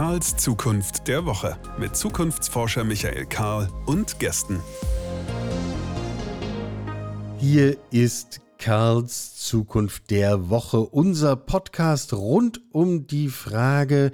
Karls 0.00 0.34
Zukunft 0.38 1.08
der 1.08 1.26
Woche 1.26 1.58
mit 1.78 1.94
Zukunftsforscher 1.94 2.84
Michael 2.84 3.26
Karl 3.26 3.68
und 3.84 4.18
Gästen. 4.18 4.58
Hier 7.36 7.76
ist 7.90 8.40
Karls 8.56 9.36
Zukunft 9.36 10.10
der 10.10 10.48
Woche, 10.48 10.80
unser 10.80 11.36
Podcast 11.36 12.14
rund 12.14 12.62
um 12.72 13.08
die 13.08 13.28
Frage, 13.28 14.12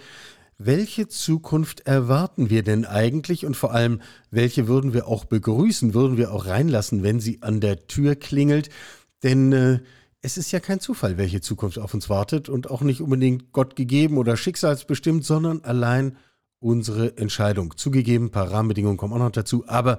welche 0.58 1.06
Zukunft 1.06 1.82
erwarten 1.86 2.50
wir 2.50 2.64
denn 2.64 2.84
eigentlich 2.84 3.46
und 3.46 3.56
vor 3.56 3.72
allem, 3.72 4.00
welche 4.32 4.66
würden 4.66 4.92
wir 4.92 5.06
auch 5.06 5.24
begrüßen, 5.24 5.94
würden 5.94 6.16
wir 6.16 6.32
auch 6.32 6.46
reinlassen, 6.46 7.04
wenn 7.04 7.20
sie 7.20 7.42
an 7.42 7.60
der 7.60 7.86
Tür 7.86 8.16
klingelt? 8.16 8.70
Denn 9.22 9.52
äh, 9.52 9.78
es 10.26 10.36
ist 10.36 10.50
ja 10.50 10.58
kein 10.58 10.80
Zufall, 10.80 11.18
welche 11.18 11.40
Zukunft 11.40 11.78
auf 11.78 11.94
uns 11.94 12.10
wartet 12.10 12.48
und 12.48 12.68
auch 12.68 12.80
nicht 12.80 13.00
unbedingt 13.00 13.52
Gott 13.52 13.76
gegeben 13.76 14.18
oder 14.18 14.36
schicksalsbestimmt, 14.36 15.24
sondern 15.24 15.62
allein 15.62 16.16
unsere 16.58 17.16
Entscheidung. 17.16 17.76
Zugegeben, 17.76 18.26
ein 18.26 18.30
paar 18.32 18.50
Rahmenbedingungen 18.50 18.96
kommen 18.96 19.14
auch 19.14 19.20
noch 19.20 19.30
dazu, 19.30 19.68
aber 19.68 19.98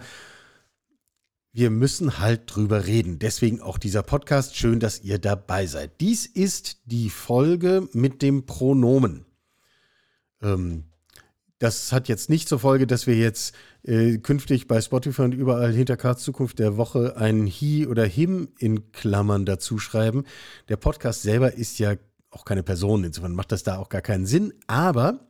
wir 1.54 1.70
müssen 1.70 2.20
halt 2.20 2.42
drüber 2.54 2.88
reden. 2.88 3.20
Deswegen 3.20 3.62
auch 3.62 3.78
dieser 3.78 4.04
Podcast. 4.04 4.58
Schön, 4.58 4.82
dass 4.82 5.02
ihr 5.02 5.18
dabei 5.18 5.66
seid. 5.66 6.02
Dies 6.02 6.26
ist 6.26 6.82
die 6.84 7.10
Folge 7.10 7.88
mit 7.94 8.22
dem 8.22 8.46
Pronomen. 8.46 9.26
Ähm, 10.42 10.84
das 11.60 11.92
hat 11.92 12.08
jetzt 12.08 12.30
nicht 12.30 12.48
zur 12.48 12.60
Folge, 12.60 12.86
dass 12.88 13.08
wir 13.08 13.16
jetzt 13.16 13.56
äh, 13.84 14.18
künftig 14.18 14.68
bei 14.68 14.80
Spotify 14.82 15.24
und 15.24 15.34
überall 15.34 15.74
hinter 15.74 15.98
Karls 15.98 16.24
Zukunft 16.24 16.60
der 16.60 16.78
Woche 16.78 17.18
ein 17.18 17.46
He 17.46 17.88
oder 17.88 18.06
Him 18.06 18.50
in 18.60 18.92
Klammern 18.92 19.46
dazu 19.46 19.80
schreiben. 19.80 20.26
Der 20.70 20.78
Podcast 20.78 21.24
selber 21.24 21.54
ist 21.54 21.80
ja 21.80 21.96
auch 22.30 22.46
keine 22.46 22.64
Person, 22.64 23.04
insofern 23.04 23.34
macht 23.34 23.52
das 23.52 23.64
da 23.64 23.78
auch 23.78 23.90
gar 23.90 24.02
keinen 24.02 24.26
Sinn. 24.26 24.54
Aber 24.68 25.28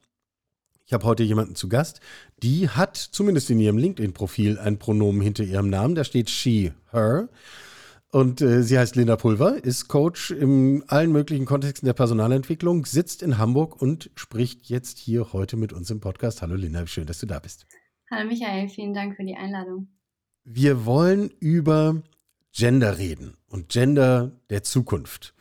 ich 0.85 0.93
habe 0.93 1.05
heute 1.05 1.23
jemanden 1.23 1.55
zu 1.55 1.69
Gast, 1.69 1.99
die 2.41 2.69
hat 2.69 2.97
zumindest 2.97 3.49
in 3.49 3.59
ihrem 3.59 3.77
LinkedIn-Profil 3.77 4.57
ein 4.57 4.79
Pronomen 4.79 5.21
hinter 5.21 5.43
ihrem 5.43 5.69
Namen. 5.69 5.95
Da 5.95 6.03
steht 6.03 6.29
she, 6.29 6.73
her. 6.91 7.29
Und 8.11 8.39
äh, 8.39 8.63
sie 8.63 8.79
heißt 8.79 8.95
Linda 8.95 9.17
Pulver, 9.17 9.61
ist 9.63 9.89
Coach 9.89 10.31
in 10.31 10.83
allen 10.87 11.11
möglichen 11.11 11.45
Kontexten 11.45 11.85
der 11.85 11.93
Personalentwicklung, 11.93 12.85
sitzt 12.85 13.21
in 13.21 13.37
Hamburg 13.37 13.81
und 13.81 14.11
spricht 14.15 14.69
jetzt 14.69 14.97
hier 14.97 15.33
heute 15.33 15.57
mit 15.57 15.73
uns 15.73 15.89
im 15.89 15.99
Podcast. 15.99 16.41
Hallo 16.41 16.55
Linda, 16.55 16.87
schön, 16.87 17.05
dass 17.05 17.19
du 17.19 17.25
da 17.25 17.39
bist. 17.39 17.65
Hallo 18.09 18.29
Michael, 18.29 18.69
vielen 18.69 18.93
Dank 18.93 19.17
für 19.17 19.25
die 19.25 19.35
Einladung. 19.35 19.89
Wir 20.45 20.85
wollen 20.85 21.29
über 21.41 22.01
Gender 22.53 22.97
reden 22.97 23.35
und 23.49 23.67
Gender 23.67 24.31
der 24.49 24.63
Zukunft. 24.63 25.33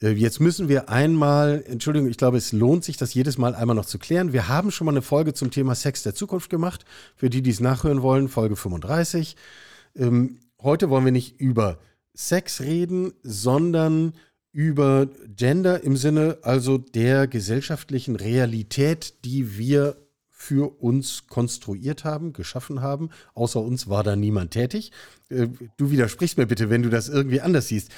Äh, 0.00 0.10
jetzt 0.10 0.38
müssen 0.38 0.68
wir 0.68 0.88
einmal, 0.88 1.64
Entschuldigung, 1.66 2.08
ich 2.08 2.18
glaube, 2.18 2.36
es 2.36 2.52
lohnt 2.52 2.84
sich, 2.84 2.96
das 2.96 3.14
jedes 3.14 3.36
Mal 3.36 3.56
einmal 3.56 3.74
noch 3.74 3.84
zu 3.84 3.98
klären. 3.98 4.32
Wir 4.32 4.46
haben 4.46 4.70
schon 4.70 4.84
mal 4.84 4.92
eine 4.92 5.02
Folge 5.02 5.34
zum 5.34 5.50
Thema 5.50 5.74
Sex 5.74 6.04
der 6.04 6.14
Zukunft 6.14 6.50
gemacht. 6.50 6.84
Für 7.16 7.30
die, 7.30 7.42
die 7.42 7.50
es 7.50 7.58
nachhören 7.58 8.02
wollen, 8.02 8.28
Folge 8.28 8.54
35. 8.54 9.34
Ähm, 9.96 10.38
heute 10.62 10.88
wollen 10.88 11.04
wir 11.04 11.12
nicht 11.12 11.40
über 11.40 11.80
Sex 12.16 12.60
reden, 12.60 13.12
sondern 13.22 14.14
über 14.52 15.08
Gender 15.36 15.84
im 15.84 15.96
Sinne 15.96 16.38
also 16.42 16.78
der 16.78 17.26
gesellschaftlichen 17.26 18.16
Realität, 18.16 19.24
die 19.24 19.58
wir 19.58 19.96
für 20.30 20.80
uns 20.80 21.26
konstruiert 21.28 22.04
haben, 22.04 22.32
geschaffen 22.32 22.80
haben. 22.80 23.10
Außer 23.34 23.60
uns 23.60 23.88
war 23.88 24.02
da 24.02 24.16
niemand 24.16 24.52
tätig. 24.52 24.92
Äh, 25.28 25.48
du 25.76 25.90
widersprichst 25.90 26.38
mir 26.38 26.46
bitte, 26.46 26.70
wenn 26.70 26.82
du 26.82 26.88
das 26.88 27.08
irgendwie 27.08 27.40
anders 27.40 27.68
siehst. 27.68 27.90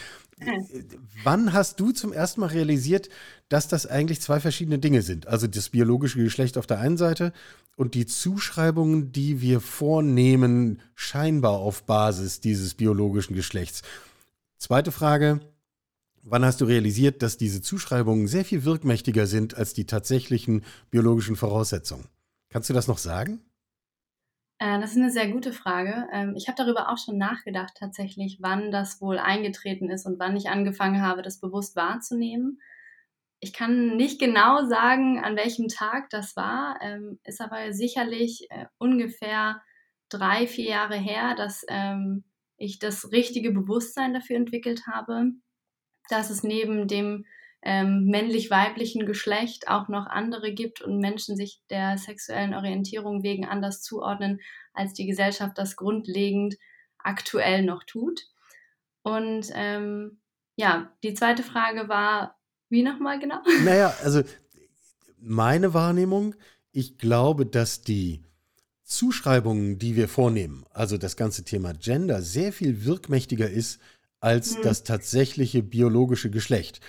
Wann 1.25 1.53
hast 1.53 1.80
du 1.80 1.91
zum 1.91 2.12
ersten 2.12 2.41
Mal 2.41 2.48
realisiert, 2.48 3.08
dass 3.48 3.69
das 3.69 3.86
eigentlich 3.86 4.20
zwei 4.20 4.41
verschiedene 4.41 4.78
Dinge 4.78 5.03
sind? 5.03 5.26
Also 5.26 5.47
das 5.47 5.69
biologische 5.69 6.22
Geschlecht 6.22 6.56
auf 6.59 6.66
der 6.66 6.78
einen 6.78 6.97
Seite 6.97 7.32
und 7.76 7.94
die 7.94 8.06
Zuschreibungen, 8.06 9.12
die 9.12 9.41
wir 9.41 9.60
vornehmen, 9.60 10.81
scheinbar 10.94 11.59
auf 11.59 11.84
Basis 11.84 12.41
dieses 12.41 12.75
biologischen 12.75 13.34
Geschlechts. 13.34 13.82
Zweite 14.58 14.91
Frage. 14.91 15.41
Wann 16.22 16.44
hast 16.44 16.60
du 16.60 16.64
realisiert, 16.64 17.22
dass 17.22 17.38
diese 17.38 17.62
Zuschreibungen 17.62 18.26
sehr 18.26 18.44
viel 18.44 18.64
wirkmächtiger 18.64 19.26
sind 19.26 19.56
als 19.56 19.72
die 19.72 19.86
tatsächlichen 19.86 20.64
biologischen 20.91 21.36
Voraussetzungen? 21.36 22.08
Kannst 22.50 22.68
du 22.68 22.74
das 22.74 22.88
noch 22.88 22.98
sagen? 22.98 23.41
Äh, 24.58 24.80
das 24.80 24.91
ist 24.91 24.97
eine 24.97 25.12
sehr 25.12 25.28
gute 25.28 25.52
Frage. 25.52 26.08
Ähm, 26.12 26.34
ich 26.36 26.48
habe 26.48 26.56
darüber 26.56 26.91
auch 26.91 26.98
schon 26.98 27.18
nachgedacht, 27.18 27.74
tatsächlich, 27.78 28.38
wann 28.41 28.72
das 28.72 29.00
wohl 29.00 29.18
eingetreten 29.18 29.91
ist 29.91 30.06
und 30.06 30.18
wann 30.18 30.36
ich 30.36 30.50
angefangen 30.50 31.02
habe, 31.02 31.22
das 31.22 31.38
bewusst 31.38 31.76
wahrzunehmen. 31.76 32.60
Ich 33.38 33.52
kann 33.52 33.97
nicht 33.97 34.18
genau 34.18 34.66
sagen, 34.68 35.20
an 35.22 35.36
welchem 35.36 35.68
Tag 35.68 36.10
das 36.10 36.34
war, 36.34 36.80
ähm, 36.82 37.20
ist 37.22 37.41
aber 37.41 37.72
sicherlich 37.72 38.48
äh, 38.50 38.66
ungefähr 38.78 39.62
drei, 40.08 40.48
vier 40.48 40.68
Jahre 40.68 40.97
her, 40.97 41.36
dass 41.36 41.64
ähm, 41.68 42.24
ich 42.58 42.78
das 42.78 43.12
richtige 43.12 43.52
Bewusstsein 43.52 44.12
dafür 44.12 44.36
entwickelt 44.36 44.86
habe, 44.86 45.30
dass 46.10 46.30
es 46.30 46.42
neben 46.42 46.88
dem 46.88 47.24
ähm, 47.62 48.04
männlich-weiblichen 48.06 49.06
Geschlecht 49.06 49.69
auch 49.69 49.88
noch 49.88 50.06
andere 50.06 50.52
gibt 50.52 50.80
und 50.80 50.98
Menschen 50.98 51.36
sich 51.36 51.60
der 51.70 51.98
sexuellen 51.98 52.54
Orientierung 52.54 53.22
wegen 53.22 53.47
anders 53.47 53.82
zuordnen, 53.82 54.41
als 54.72 54.92
die 54.92 55.06
Gesellschaft 55.06 55.58
das 55.58 55.76
grundlegend 55.76 56.56
aktuell 56.98 57.62
noch 57.62 57.84
tut. 57.84 58.26
Und 59.02 59.48
ähm, 59.54 60.20
ja, 60.56 60.92
die 61.02 61.14
zweite 61.14 61.42
Frage 61.42 61.88
war, 61.88 62.36
wie 62.68 62.82
nochmal 62.82 63.18
genau? 63.18 63.41
Naja, 63.64 63.94
also 64.02 64.22
meine 65.18 65.74
Wahrnehmung, 65.74 66.34
ich 66.72 66.98
glaube, 66.98 67.47
dass 67.47 67.82
die 67.82 68.22
Zuschreibungen, 68.88 69.78
die 69.78 69.97
wir 69.97 70.09
vornehmen, 70.09 70.65
also 70.72 70.97
das 70.97 71.16
ganze 71.16 71.44
Thema 71.44 71.75
Gender, 71.75 72.22
sehr 72.22 72.53
viel 72.54 72.87
wirkmächtiger 72.87 73.49
ist 73.49 73.81
als 74.19 74.56
hm. 74.56 74.62
das 74.62 74.82
tatsächliche 74.82 75.62
biologische 75.62 76.31
Geschlecht. 76.31 76.81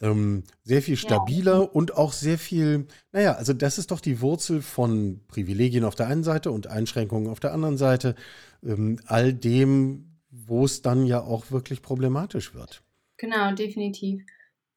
Ähm, 0.00 0.44
sehr 0.64 0.82
viel 0.82 0.96
stabiler 0.96 1.60
ja. 1.60 1.60
und 1.60 1.94
auch 1.96 2.12
sehr 2.12 2.38
viel, 2.38 2.86
naja, 3.12 3.34
also 3.34 3.52
das 3.52 3.78
ist 3.78 3.90
doch 3.90 4.00
die 4.00 4.20
Wurzel 4.20 4.62
von 4.62 5.20
Privilegien 5.28 5.84
auf 5.84 5.94
der 5.94 6.08
einen 6.08 6.24
Seite 6.24 6.50
und 6.50 6.66
Einschränkungen 6.66 7.28
auf 7.28 7.38
der 7.38 7.52
anderen 7.52 7.76
Seite. 7.76 8.16
Ähm, 8.64 8.98
all 9.04 9.34
dem, 9.34 10.18
wo 10.30 10.64
es 10.64 10.80
dann 10.80 11.06
ja 11.06 11.20
auch 11.20 11.50
wirklich 11.50 11.82
problematisch 11.82 12.54
wird. 12.54 12.82
Genau, 13.18 13.54
definitiv. 13.54 14.24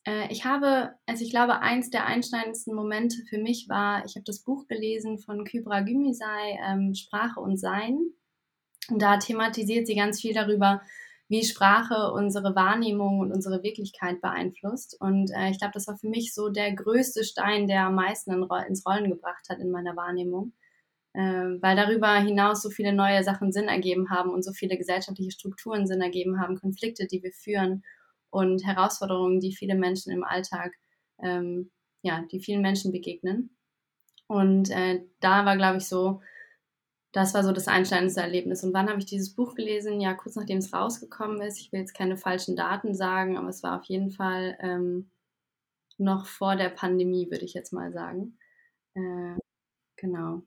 Äh, 0.05 0.31
ich 0.31 0.45
habe, 0.45 0.93
also 1.05 1.23
ich 1.23 1.31
glaube, 1.31 1.59
eins 1.59 1.89
der 1.89 2.05
einschneidendsten 2.05 2.73
Momente 2.73 3.17
für 3.29 3.37
mich 3.37 3.67
war, 3.69 4.05
ich 4.05 4.15
habe 4.15 4.23
das 4.25 4.43
Buch 4.43 4.67
gelesen 4.67 5.19
von 5.19 5.43
Kybra 5.43 5.79
Gümüşay, 5.81 6.59
ähm, 6.67 6.93
Sprache 6.93 7.39
und 7.39 7.57
Sein. 7.57 7.99
Und 8.89 9.01
da 9.01 9.17
thematisiert 9.17 9.87
sie 9.87 9.95
ganz 9.95 10.21
viel 10.21 10.33
darüber, 10.33 10.81
wie 11.27 11.43
Sprache 11.43 12.11
unsere 12.13 12.55
Wahrnehmung 12.55 13.19
und 13.19 13.31
unsere 13.31 13.63
Wirklichkeit 13.63 14.21
beeinflusst. 14.21 14.95
Und 14.99 15.31
äh, 15.31 15.49
ich 15.49 15.57
glaube, 15.57 15.73
das 15.73 15.87
war 15.87 15.97
für 15.97 16.07
mich 16.07 16.35
so 16.35 16.49
der 16.49 16.73
größte 16.73 17.23
Stein, 17.23 17.67
der 17.67 17.87
am 17.87 17.95
meisten 17.95 18.31
in, 18.31 18.47
ins 18.67 18.85
Rollen 18.85 19.09
gebracht 19.09 19.47
hat 19.49 19.59
in 19.59 19.71
meiner 19.71 19.95
Wahrnehmung. 19.95 20.53
Äh, 21.13 21.57
weil 21.61 21.75
darüber 21.75 22.13
hinaus 22.19 22.61
so 22.61 22.69
viele 22.69 22.93
neue 22.93 23.23
Sachen 23.23 23.51
Sinn 23.51 23.69
ergeben 23.69 24.11
haben 24.11 24.29
und 24.29 24.43
so 24.43 24.51
viele 24.51 24.77
gesellschaftliche 24.77 25.31
Strukturen 25.31 25.87
Sinn 25.87 26.01
ergeben 26.01 26.39
haben, 26.39 26.59
Konflikte, 26.59 27.07
die 27.07 27.23
wir 27.23 27.31
führen 27.31 27.83
und 28.35 28.65
Herausforderungen, 28.65 29.39
die 29.39 29.53
viele 29.55 29.75
Menschen 29.75 30.11
im 30.11 30.25
Alltag, 30.25 30.73
ähm, 31.23 31.71
ja, 32.01 32.25
die 32.29 32.41
vielen 32.41 32.61
Menschen 32.61 32.91
begegnen. 32.91 33.55
Und 34.27 34.69
äh, 34.71 35.03
da 35.21 35.45
war, 35.45 35.55
glaube 35.55 35.77
ich, 35.77 35.87
so, 35.87 36.21
das 37.13 37.33
war 37.33 37.45
so 37.45 37.53
das 37.53 37.69
einschneidendste 37.69 38.19
Erlebnis. 38.19 38.61
Und 38.61 38.73
wann 38.73 38.89
habe 38.89 38.99
ich 38.99 39.05
dieses 39.05 39.33
Buch 39.33 39.55
gelesen? 39.55 40.01
Ja, 40.01 40.13
kurz 40.13 40.35
nachdem 40.35 40.57
es 40.57 40.73
rausgekommen 40.73 41.41
ist. 41.43 41.61
Ich 41.61 41.71
will 41.71 41.79
jetzt 41.79 41.93
keine 41.93 42.17
falschen 42.17 42.57
Daten 42.57 42.93
sagen, 42.93 43.37
aber 43.37 43.47
es 43.47 43.63
war 43.63 43.79
auf 43.79 43.85
jeden 43.85 44.11
Fall 44.11 44.57
ähm, 44.59 45.09
noch 45.97 46.25
vor 46.25 46.57
der 46.57 46.69
Pandemie, 46.69 47.31
würde 47.31 47.45
ich 47.45 47.53
jetzt 47.53 47.71
mal 47.71 47.93
sagen. 47.93 48.37
Äh, 48.95 49.37
genau. 49.95 50.41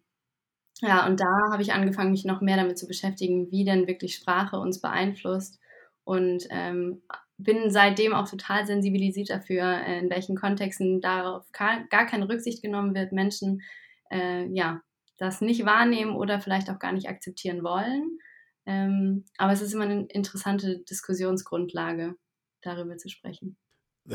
Ja, 0.83 1.07
und 1.07 1.21
da 1.21 1.51
habe 1.51 1.63
ich 1.63 1.73
angefangen, 1.73 2.11
mich 2.11 2.27
noch 2.27 2.43
mehr 2.43 2.59
damit 2.59 2.77
zu 2.77 2.87
beschäftigen, 2.87 3.51
wie 3.51 3.65
denn 3.65 3.87
wirklich 3.87 4.15
Sprache 4.15 4.59
uns 4.59 4.83
beeinflusst 4.83 5.59
und 6.05 6.47
ähm, 6.51 7.03
bin 7.39 7.71
seitdem 7.71 8.13
auch 8.13 8.29
total 8.29 8.67
sensibilisiert 8.67 9.31
dafür, 9.31 9.85
in 9.87 10.11
welchen 10.11 10.37
Kontexten 10.37 11.01
darauf 11.01 11.45
gar 11.53 11.87
keine 11.89 12.29
Rücksicht 12.29 12.63
genommen 12.63 12.95
wird, 12.95 13.13
Menschen 13.13 13.63
äh, 14.11 14.47
ja 14.53 14.83
das 15.19 15.41
nicht 15.41 15.65
wahrnehmen 15.65 16.15
oder 16.15 16.41
vielleicht 16.41 16.71
auch 16.71 16.79
gar 16.79 16.93
nicht 16.93 17.09
akzeptieren 17.09 17.63
wollen. 17.63 18.19
Ähm, 18.67 19.25
aber 19.37 19.53
es 19.53 19.63
ist 19.63 19.73
immer 19.73 19.85
eine 19.85 20.07
interessante 20.07 20.81
Diskussionsgrundlage, 20.81 22.17
darüber 22.63 22.97
zu 22.97 23.09
sprechen. 23.09 23.57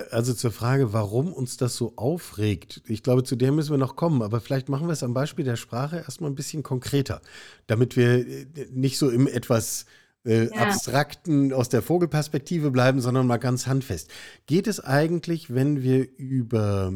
Also 0.09 0.33
zur 0.33 0.51
Frage, 0.51 0.91
warum 0.91 1.31
uns 1.31 1.57
das 1.57 1.75
so 1.75 1.93
aufregt. 1.97 2.81
Ich 2.87 3.03
glaube, 3.03 3.23
zu 3.23 3.35
der 3.35 3.51
müssen 3.51 3.71
wir 3.71 3.77
noch 3.77 3.95
kommen, 3.95 4.23
aber 4.23 4.41
vielleicht 4.41 4.67
machen 4.67 4.87
wir 4.87 4.93
es 4.93 5.03
am 5.03 5.13
Beispiel 5.13 5.45
der 5.45 5.55
Sprache 5.55 5.97
erstmal 5.97 6.31
ein 6.31 6.35
bisschen 6.35 6.63
konkreter, 6.63 7.21
damit 7.67 7.95
wir 7.95 8.27
äh, 8.27 8.45
nicht 8.71 8.97
so 8.97 9.09
im 9.09 9.27
etwas 9.27 9.85
äh, 10.25 10.45
ja. 10.45 10.51
abstrakten 10.53 11.53
aus 11.53 11.69
der 11.69 11.81
Vogelperspektive 11.81 12.71
bleiben, 12.71 13.01
sondern 13.01 13.27
mal 13.27 13.37
ganz 13.37 13.67
handfest. 13.67 14.09
Geht 14.45 14.67
es 14.67 14.79
eigentlich, 14.79 15.53
wenn 15.53 15.83
wir 15.83 16.07
über, 16.17 16.93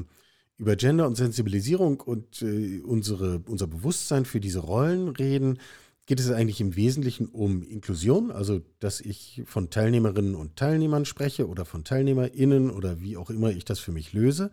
über 0.58 0.76
Gender 0.76 1.08
und 1.08 1.16
Sensibilisierung 1.16 2.00
und 2.00 2.42
äh, 2.42 2.82
unsere, 2.82 3.40
unser 3.48 3.68
Bewusstsein 3.68 4.26
für 4.26 4.40
diese 4.40 4.60
Rollen 4.60 5.10
reden, 5.10 5.60
geht 6.06 6.22
es 6.22 6.32
eigentlich 6.32 6.62
im 6.62 6.78
Wesentlichen 6.78 7.28
um 7.28 7.64
Inklusion, 7.64 8.32
also 8.32 8.62
dass 8.80 9.02
ich 9.02 9.44
von 9.46 9.70
Teilnehmerinnen 9.70 10.36
und 10.36 10.56
Teilnehmern 10.56 11.04
spreche 11.04 11.50
oder 11.50 11.66
von 11.66 11.84
TeilnehmerInnen 11.84 12.72
oder 12.72 13.02
wie 13.02 13.18
auch 13.18 13.30
immer 13.30 13.52
ich 13.52 13.66
das 13.66 13.80
für 13.80 13.92
mich 13.92 14.14
löse. 14.14 14.52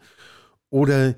Oder 0.68 1.14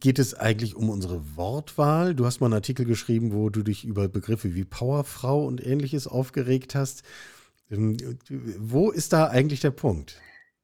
geht 0.00 0.18
es 0.18 0.34
eigentlich 0.34 0.74
um 0.74 0.90
unsere 0.90 1.36
Wortwahl? 1.36 2.14
Du 2.14 2.26
hast 2.26 2.40
mal 2.40 2.46
einen 2.46 2.54
Artikel 2.54 2.84
geschrieben, 2.84 3.32
wo 3.32 3.50
du 3.50 3.62
dich 3.62 3.84
über 3.84 4.08
Begriffe 4.08 4.54
wie 4.54 4.64
Powerfrau 4.64 5.44
und 5.44 5.64
ähnliches 5.64 6.06
aufgeregt 6.06 6.74
hast. 6.74 7.02
Ähm, 7.70 7.96
wo 8.58 8.90
ist 8.90 9.12
da 9.12 9.28
eigentlich 9.28 9.60
der 9.60 9.70
Punkt? 9.70 10.20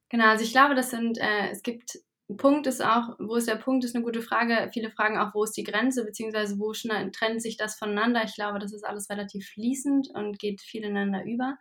Genau, 0.09 0.27
also 0.27 0.45
ich 0.45 0.53
glaube, 0.53 0.75
das 0.75 0.91
sind, 0.91 1.19
äh, 1.19 1.51
es 1.51 1.63
gibt 1.63 1.99
Punkt 2.37 2.67
ist 2.67 2.83
auch, 2.83 3.17
wo 3.19 3.37
ist 3.37 3.49
der 3.49 3.57
Punkt, 3.57 3.85
ist 3.85 3.95
eine 3.95 4.05
gute 4.05 4.23
Frage. 4.23 4.71
Viele 4.73 4.91
fragen 4.91 5.19
auch, 5.19 5.35
wo 5.35 5.45
ist 5.45 5.57
die 5.57 5.65
Grenze, 5.65 6.05
beziehungsweise 6.05 6.59
wo 6.59 6.73
trennt 6.73 7.43
sich 7.43 7.57
das 7.57 7.77
voneinander. 7.77 8.25
Ich 8.25 8.35
glaube, 8.35 8.59
das 8.59 8.73
ist 8.73 8.85
alles 8.85 9.11
relativ 9.11 9.49
fließend 9.49 10.09
und 10.15 10.39
geht 10.39 10.61
viel 10.61 10.85
ineinander 10.85 11.25
über. 11.25 11.59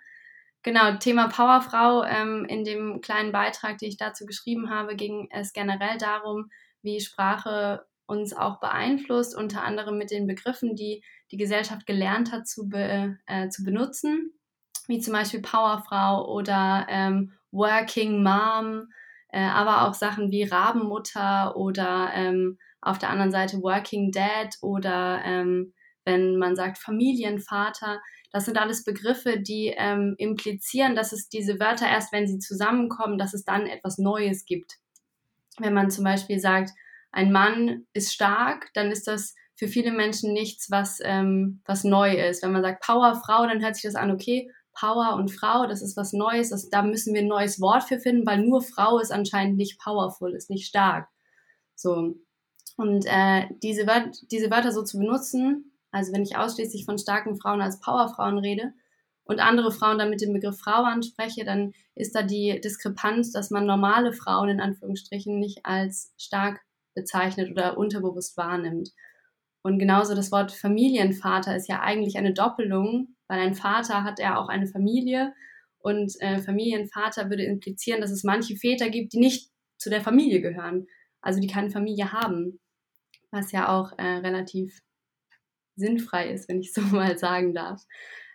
Genau, 0.63 0.97
Thema 0.97 1.27
Powerfrau. 1.27 2.03
Ähm, 2.03 2.45
in 2.45 2.63
dem 2.63 3.01
kleinen 3.01 3.31
Beitrag, 3.31 3.79
den 3.79 3.89
ich 3.89 3.97
dazu 3.97 4.25
geschrieben 4.25 4.69
habe, 4.69 4.95
ging 4.95 5.27
es 5.31 5.53
generell 5.53 5.97
darum, 5.97 6.51
wie 6.83 6.99
Sprache 6.99 7.85
uns 8.05 8.33
auch 8.33 8.59
beeinflusst, 8.59 9.35
unter 9.35 9.63
anderem 9.63 9.97
mit 9.97 10.11
den 10.11 10.27
Begriffen, 10.27 10.75
die 10.75 11.03
die 11.31 11.37
Gesellschaft 11.37 11.85
gelernt 11.85 12.31
hat 12.31 12.47
zu, 12.47 12.67
be, 12.67 13.17
äh, 13.25 13.49
zu 13.49 13.63
benutzen, 13.63 14.33
wie 14.87 14.99
zum 14.99 15.13
Beispiel 15.13 15.41
Powerfrau 15.41 16.27
oder 16.29 16.85
ähm, 16.89 17.33
Working 17.51 18.21
Mom 18.21 18.87
äh, 19.31 19.39
aber 19.39 19.87
auch 19.87 19.93
Sachen 19.93 20.31
wie 20.31 20.43
Rabenmutter 20.43 21.55
oder 21.55 22.11
ähm, 22.13 22.57
auf 22.81 22.99
der 22.99 23.09
anderen 23.09 23.31
Seite 23.31 23.61
Working 23.61 24.11
Dad 24.11 24.55
oder 24.61 25.21
ähm, 25.23 25.73
wenn 26.03 26.37
man 26.37 26.55
sagt 26.55 26.77
Familienvater. 26.77 28.01
Das 28.31 28.45
sind 28.45 28.57
alles 28.57 28.83
Begriffe, 28.83 29.39
die 29.39 29.73
ähm, 29.77 30.15
implizieren, 30.17 30.95
dass 30.95 31.11
es 31.11 31.29
diese 31.29 31.59
Wörter 31.59 31.87
erst, 31.87 32.11
wenn 32.11 32.27
sie 32.27 32.39
zusammenkommen, 32.39 33.17
dass 33.17 33.33
es 33.33 33.43
dann 33.43 33.67
etwas 33.67 33.97
Neues 33.97 34.45
gibt. 34.45 34.77
Wenn 35.59 35.73
man 35.73 35.91
zum 35.91 36.03
Beispiel 36.03 36.39
sagt, 36.39 36.71
ein 37.11 37.31
Mann 37.31 37.85
ist 37.93 38.13
stark, 38.13 38.69
dann 38.73 38.91
ist 38.91 39.07
das 39.07 39.35
für 39.55 39.67
viele 39.67 39.91
Menschen 39.91 40.33
nichts, 40.33 40.71
was, 40.71 40.99
ähm, 41.03 41.61
was 41.65 41.83
neu 41.83 42.15
ist. 42.15 42.41
Wenn 42.41 42.51
man 42.51 42.63
sagt 42.63 42.83
Powerfrau, 42.83 43.45
dann 43.45 43.61
hört 43.61 43.75
sich 43.75 43.83
das 43.83 43.95
an, 43.95 44.11
okay, 44.11 44.49
Power 44.73 45.15
und 45.15 45.29
Frau, 45.29 45.67
das 45.67 45.81
ist 45.81 45.97
was 45.97 46.13
Neues, 46.13 46.49
das, 46.49 46.69
da 46.69 46.81
müssen 46.81 47.13
wir 47.13 47.21
ein 47.21 47.27
neues 47.27 47.59
Wort 47.59 47.83
für 47.83 47.99
finden, 47.99 48.25
weil 48.25 48.39
nur 48.39 48.61
Frau 48.61 48.99
ist 48.99 49.11
anscheinend 49.11 49.57
nicht 49.57 49.79
powerful, 49.79 50.33
ist 50.33 50.49
nicht 50.49 50.65
stark. 50.65 51.09
So. 51.75 52.15
Und 52.77 53.05
äh, 53.05 53.47
diese, 53.61 53.85
Wör 53.85 54.09
diese 54.31 54.49
Wörter 54.49 54.71
so 54.71 54.83
zu 54.83 54.97
benutzen, 54.97 55.77
also 55.91 56.13
wenn 56.13 56.23
ich 56.23 56.37
ausschließlich 56.37 56.85
von 56.85 56.97
starken 56.97 57.35
Frauen 57.35 57.61
als 57.61 57.81
Powerfrauen 57.81 58.39
rede 58.39 58.73
und 59.23 59.39
andere 59.39 59.71
Frauen 59.71 59.97
dann 59.97 60.09
mit 60.09 60.21
dem 60.21 60.33
Begriff 60.33 60.59
Frau 60.59 60.83
anspreche, 60.83 61.45
dann 61.45 61.73
ist 61.95 62.15
da 62.15 62.23
die 62.23 62.59
Diskrepanz, 62.61 63.31
dass 63.31 63.51
man 63.51 63.65
normale 63.65 64.13
Frauen 64.13 64.49
in 64.49 64.59
Anführungsstrichen 64.59 65.39
nicht 65.39 65.65
als 65.65 66.13
stark 66.17 66.61
bezeichnet 66.95 67.51
oder 67.51 67.77
unterbewusst 67.77 68.35
wahrnimmt. 68.37 68.89
Und 69.63 69.79
genauso 69.79 70.15
das 70.15 70.31
Wort 70.31 70.51
Familienvater 70.51 71.55
ist 71.55 71.69
ja 71.69 71.81
eigentlich 71.81 72.17
eine 72.17 72.33
Doppelung 72.33 73.15
weil 73.31 73.39
ein 73.39 73.55
Vater 73.55 74.03
hat 74.03 74.19
er 74.19 74.37
auch 74.37 74.49
eine 74.49 74.67
Familie 74.67 75.33
und 75.79 76.19
äh, 76.19 76.41
Familienvater 76.41 77.29
würde 77.29 77.45
implizieren, 77.45 78.01
dass 78.01 78.11
es 78.11 78.25
manche 78.25 78.57
Väter 78.57 78.89
gibt, 78.89 79.13
die 79.13 79.19
nicht 79.19 79.49
zu 79.77 79.89
der 79.89 80.01
Familie 80.01 80.41
gehören, 80.41 80.85
also 81.21 81.39
die 81.39 81.47
keine 81.47 81.69
Familie 81.69 82.11
haben, 82.11 82.59
was 83.31 83.53
ja 83.53 83.69
auch 83.69 83.97
äh, 83.97 84.03
relativ 84.03 84.81
sinnfrei 85.77 86.29
ist, 86.33 86.49
wenn 86.49 86.59
ich 86.59 86.73
so 86.73 86.81
mal 86.91 87.17
sagen 87.17 87.53
darf. 87.53 87.81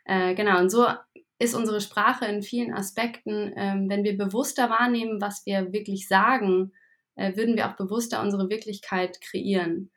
Äh, 0.06 0.34
genau, 0.34 0.60
und 0.60 0.70
so 0.70 0.86
ist 1.38 1.54
unsere 1.54 1.80
Sprache 1.80 2.24
in 2.26 2.42
vielen 2.42 2.72
Aspekten, 2.72 3.52
ähm, 3.56 3.88
wenn 3.90 4.04
wir 4.04 4.16
bewusster 4.16 4.70
wahrnehmen, 4.70 5.20
was 5.20 5.44
wir 5.44 5.72
wirklich 5.72 6.08
sagen, 6.08 6.72
äh, 7.16 7.36
würden 7.36 7.56
wir 7.56 7.68
auch 7.68 7.76
bewusster 7.76 8.22
unsere 8.22 8.48
Wirklichkeit 8.48 9.20
kreieren. 9.20 9.90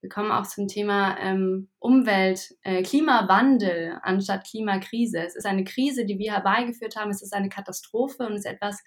Wir 0.00 0.08
kommen 0.08 0.32
auch 0.32 0.46
zum 0.46 0.66
Thema 0.66 1.16
ähm, 1.20 1.68
Umwelt, 1.78 2.56
äh, 2.62 2.82
Klimawandel 2.82 4.00
anstatt 4.02 4.44
Klimakrise. 4.44 5.20
Es 5.20 5.36
ist 5.36 5.46
eine 5.46 5.62
Krise, 5.62 6.04
die 6.04 6.18
wir 6.18 6.32
herbeigeführt 6.32 6.96
haben. 6.96 7.10
Es 7.10 7.22
ist 7.22 7.32
eine 7.32 7.48
Katastrophe 7.48 8.26
und 8.26 8.32
es 8.32 8.40
ist 8.40 8.50
etwas, 8.50 8.82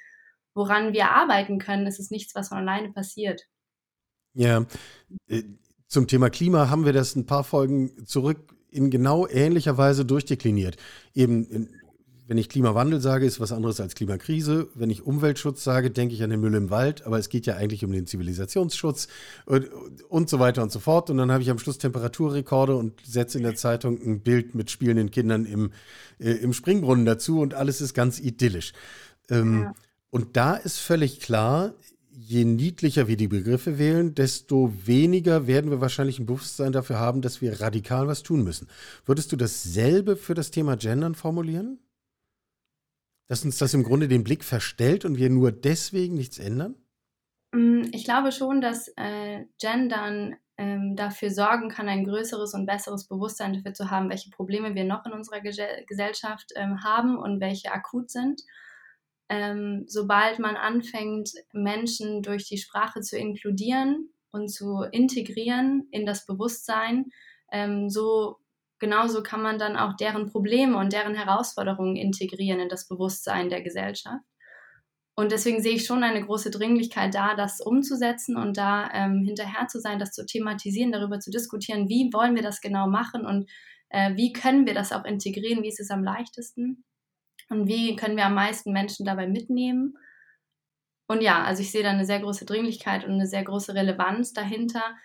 woran 0.54 0.92
wir 0.92 1.12
arbeiten 1.12 1.57
können. 1.57 1.88
Es 1.88 2.00
ist 2.00 2.12
nichts, 2.12 2.36
was 2.36 2.50
von 2.50 2.57
alleine 2.57 2.92
passiert. 2.92 3.48
Ja, 4.33 4.66
äh, 5.28 5.44
zum 5.88 6.07
Thema 6.07 6.30
Klima 6.30 6.69
haben 6.69 6.83
wir 6.83 6.92
das 6.92 7.16
ein 7.16 7.25
paar 7.25 7.45
Folgen 7.45 8.06
zurück 8.06 8.55
in 8.75 8.89
genau 8.89 9.27
ähnlicher 9.27 9.77
Weise 9.77 10.06
durchdekliniert. 10.06 10.77
Eben 11.13 11.69
wenn 12.27 12.38
ich 12.38 12.50
Klimawandel 12.50 13.01
sage, 13.01 13.25
ist 13.25 13.39
was 13.39 13.51
anderes 13.51 13.80
als 13.80 13.94
Klimakrise. 13.94 14.68
Wenn 14.74 14.89
ich 14.89 15.06
Umweltschutz 15.06 15.63
sage, 15.63 15.92
denke 15.92 16.16
ich 16.16 16.24
an 16.24 16.31
den 16.31 16.39
Müll 16.39 16.56
im 16.56 16.72
Wald, 16.72 17.06
aber 17.06 17.19
es 17.19 17.30
geht 17.30 17.45
ja 17.45 17.56
eigentlich 17.56 17.86
um 17.86 17.92
den 17.92 18.07
Zivilisationsschutz 18.07 19.07
und, 19.45 19.69
und 20.10 20.30
so 20.30 20.39
weiter 20.39 20.63
und 20.63 20.72
so 20.72 20.80
fort. 20.80 21.10
Und 21.12 21.18
dann 21.18 21.31
habe 21.31 21.44
ich 21.44 21.51
am 21.51 21.60
Schluss 21.60 21.77
Temperaturrekorde 21.77 22.75
und 22.75 23.00
setze 23.06 23.38
in 23.38 23.44
der 23.44 23.56
Zeitung 23.56 24.01
ein 24.01 24.22
Bild 24.22 24.56
mit 24.56 24.72
spielenden 24.72 25.12
Kindern 25.12 25.45
im, 25.45 25.71
äh, 26.19 26.31
im 26.31 26.54
Springbrunnen 26.54 27.06
dazu 27.06 27.42
und 27.42 27.54
alles 27.54 27.80
ist 27.80 27.94
ganz 27.94 28.19
idyllisch. 28.19 28.74
Ähm, 29.30 29.63
ja. 29.63 29.74
Und 30.10 30.36
da 30.36 30.56
ist 30.56 30.80
völlig 30.80 31.19
klar, 31.19 31.74
je 32.17 32.45
niedlicher 32.45 33.07
wir 33.07 33.17
die 33.17 33.27
Begriffe 33.27 33.77
wählen, 33.77 34.15
desto 34.15 34.71
weniger 34.85 35.47
werden 35.47 35.69
wir 35.69 35.81
wahrscheinlich 35.81 36.19
ein 36.19 36.25
Bewusstsein 36.25 36.71
dafür 36.71 37.00
haben, 37.00 37.21
dass 37.21 37.41
wir 37.41 37.59
radikal 37.59 38.07
was 38.07 38.23
tun 38.23 38.44
müssen. 38.44 38.67
Würdest 39.06 39.31
du 39.31 39.35
dasselbe 39.35 40.15
für 40.15 40.33
das 40.33 40.51
Thema 40.51 40.77
Gendern 40.77 41.15
formulieren? 41.15 41.79
Dass 43.27 43.44
uns 43.44 43.57
das 43.57 43.73
im 43.73 43.83
Grunde 43.83 44.07
den 44.07 44.23
Blick 44.23 44.44
verstellt 44.44 45.03
und 45.03 45.17
wir 45.17 45.29
nur 45.29 45.51
deswegen 45.51 46.15
nichts 46.15 46.39
ändern? 46.39 46.75
Mm, 47.53 47.83
ich 47.91 48.06
glaube 48.06 48.31
schon, 48.31 48.61
dass 48.61 48.88
äh, 48.95 49.45
Gendern 49.59 50.35
ähm, 50.57 50.95
dafür 50.95 51.31
sorgen 51.31 51.69
kann, 51.69 51.89
ein 51.89 52.06
größeres 52.06 52.53
und 52.53 52.65
besseres 52.65 53.07
Bewusstsein 53.07 53.53
dafür 53.53 53.73
zu 53.73 53.91
haben, 53.91 54.09
welche 54.09 54.29
Probleme 54.29 54.73
wir 54.73 54.85
noch 54.85 55.06
in 55.06 55.11
unserer 55.11 55.41
Ge 55.41 55.53
Gesellschaft 55.85 56.51
ähm, 56.56 56.83
haben 56.83 57.18
und 57.18 57.41
welche 57.41 57.71
akut 57.73 58.09
sind. 58.09 58.42
Ähm, 59.27 59.85
sobald 59.87 60.39
man 60.39 60.55
anfängt, 60.55 61.31
Menschen 61.51 62.21
durch 62.21 62.47
die 62.47 62.57
Sprache 62.57 63.01
zu 63.01 63.17
inkludieren 63.17 64.09
und 64.31 64.49
zu 64.49 64.83
integrieren 64.91 65.87
in 65.91 66.05
das 66.05 66.25
Bewusstsein, 66.25 67.05
ähm, 67.51 67.89
so 67.89 68.37
genauso 68.79 69.23
kann 69.23 69.41
man 69.41 69.57
dann 69.57 69.77
auch 69.77 69.95
deren 69.95 70.29
Probleme 70.29 70.77
und 70.77 70.94
deren 70.94 71.15
Herausforderungen 71.15 71.95
integrieren 71.95 72.59
in 72.59 72.69
das 72.69 72.87
Bewusstsein 72.87 73.49
der 73.49 73.61
Gesellschaft. 73.61 74.23
Und 75.17 75.31
deswegen 75.31 75.61
sehe 75.63 75.75
ich 75.75 75.85
schon 75.85 76.03
eine 76.03 76.23
große 76.23 76.51
Dringlichkeit 76.51 77.15
da, 77.15 77.35
das 77.35 77.61
umzusetzen 77.61 78.35
und 78.35 78.57
da 78.57 78.89
ähm, 78.94 79.23
hinterher 79.23 79.67
zu 79.67 79.79
sein, 79.79 79.97
das 79.97 80.11
zu 80.11 80.25
thematisieren, 80.25 80.91
darüber 80.91 81.19
zu 81.19 81.31
diskutieren, 81.31 81.87
wie 81.87 82.09
wollen 82.11 82.35
wir 82.35 82.44
das 82.44 82.59
genau 82.59 82.87
machen 82.87 83.25
und 83.25 83.49
äh, 83.89 84.13
wie 84.17 84.33
können 84.33 84.65
wir 84.65 84.73
das 84.73 84.91
auch 84.91 85.05
integrieren, 85.05 85.63
wie 85.63 85.69
ist 85.69 85.79
es 85.79 85.89
am 85.89 86.03
leichtesten 86.03 86.83
und 87.49 87.68
wie 87.68 87.95
können 87.95 88.18
wir 88.18 88.25
am 88.25 88.33
meisten 88.35 88.71
Menschen 88.71 89.06
dabei 89.06 89.28
mitnehmen. 89.28 89.97
Und 91.07 91.21
ja, 91.21 91.44
also 91.44 91.61
ich 91.61 91.71
sehe 91.71 91.83
da 91.83 91.92
eine 91.92 92.06
sehr 92.06 92.19
große 92.19 92.45
Dringlichkeit 92.45 93.06
und 93.06 93.14
eine 93.14 93.28
sehr 93.28 93.44
große 93.44 93.75
Relevanz 93.75 94.33
dahinter, 94.33 94.95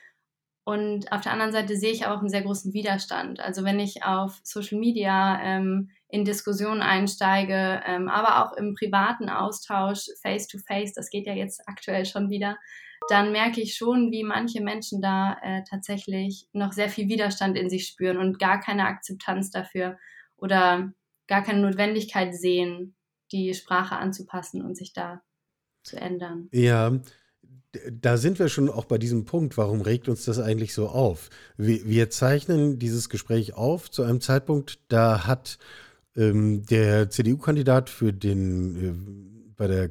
und 0.65 1.11
auf 1.11 1.23
der 1.23 1.33
anderen 1.33 1.53
Seite 1.53 1.77
sehe 1.77 1.91
ich 1.91 2.07
auch 2.07 2.21
einen 2.21 2.29
sehr 2.29 2.43
großen 2.43 2.73
Widerstand. 2.73 3.41
Also 3.41 3.65
wenn 3.65 3.81
ich 3.81 4.05
auf 4.05 4.39
Social 4.45 4.79
Media 4.79 5.41
ähm, 5.43 5.91
in 6.09 6.25
Diskussionen 6.25 6.83
einsteige, 6.83 7.83
ähm, 7.87 8.09
aber 8.09 8.45
auch 8.45 8.57
im 8.57 8.75
privaten 8.75 9.29
Austausch, 9.29 10.07
face-to-face, 10.23 10.91
-face, 10.91 10.95
das 10.95 11.11
geht 11.11 11.27
ja 11.27 11.35
jetzt 11.35 11.63
aktuell 11.67 12.05
schon 12.05 12.31
wieder, 12.31 12.57
dann 13.09 13.33
merke 13.33 13.61
ich 13.61 13.75
schon, 13.75 14.13
wie 14.13 14.23
manche 14.23 14.63
Menschen 14.63 15.01
da 15.01 15.39
äh, 15.43 15.65
tatsächlich 15.69 16.47
noch 16.53 16.73
sehr 16.73 16.91
viel 16.91 17.09
Widerstand 17.09 17.59
in 17.59 17.71
sich 17.71 17.87
spüren 17.87 18.19
und 18.19 18.39
gar 18.39 18.61
keine 18.61 18.87
Akzeptanz 18.87 19.51
dafür 19.51 19.99
oder 20.37 20.93
gar 21.31 21.43
keine 21.43 21.63
Notwendigkeit 21.63 22.35
sehen, 22.35 22.97
die 23.33 23.55
Sprache 23.55 23.97
anzupassen 23.97 24.63
und 24.63 24.77
sich 24.77 24.93
da 24.93 25.23
zu 25.85 25.97
ändern. 25.97 26.49
Ja, 26.53 27.01
da 27.91 28.17
sind 28.17 28.41
wir 28.41 28.49
schon 28.49 28.69
auch 28.69 28.85
bei 28.85 28.99
diesem 28.99 29.25
Punkt. 29.25 29.57
Warum 29.57 29.81
regt 29.81 30.09
uns 30.09 30.25
das 30.25 30.41
eigentlich 30.41 30.75
so 30.75 30.89
auf? 30.89 31.31
Wir, 31.57 31.87
wir 31.87 32.11
zeichnen 32.11 32.81
dieses 32.81 33.09
Gespräch 33.09 33.55
auf 33.55 33.91
zu 33.91 34.03
einem 34.03 34.21
Zeitpunkt, 34.21 34.81
da 34.89 35.25
hat 35.27 35.59
ähm, 36.17 36.67
der 36.67 37.11
CDU-Kandidat 37.11 37.89
für 37.89 38.13
den 38.13 38.77
äh, 38.77 39.53
bei 39.57 39.69
der 39.69 39.91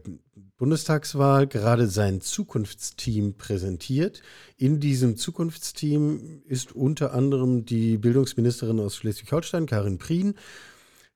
Bundestagswahl 0.57 1.47
gerade 1.47 1.87
sein 1.87 2.19
Zukunftsteam 2.19 3.35
präsentiert. 3.35 4.21
In 4.57 4.81
diesem 4.81 5.15
Zukunftsteam 5.15 6.41
ist 6.45 6.73
unter 6.73 7.13
anderem 7.13 7.63
die 7.63 7.97
Bildungsministerin 7.97 8.81
aus 8.81 8.97
Schleswig-Holstein, 8.97 9.67
Karin 9.67 9.99
Prien, 9.99 10.35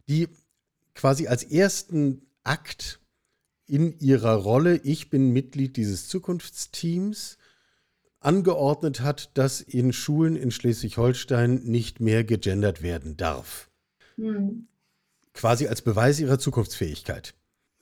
die 0.07 0.27
quasi 0.95 1.27
als 1.27 1.43
ersten 1.43 2.27
Akt 2.43 2.99
in 3.65 3.97
ihrer 3.99 4.35
Rolle, 4.35 4.77
ich 4.77 5.09
bin 5.09 5.31
Mitglied 5.31 5.77
dieses 5.77 6.07
Zukunftsteams, 6.07 7.37
angeordnet 8.19 9.01
hat, 9.01 9.31
dass 9.37 9.61
in 9.61 9.93
Schulen 9.93 10.35
in 10.35 10.51
Schleswig-Holstein 10.51 11.63
nicht 11.63 11.99
mehr 11.99 12.23
gegendert 12.23 12.81
werden 12.81 13.17
darf. 13.17 13.69
Hm. 14.15 14.67
Quasi 15.33 15.67
als 15.67 15.81
Beweis 15.81 16.19
ihrer 16.19 16.39
Zukunftsfähigkeit. 16.39 17.33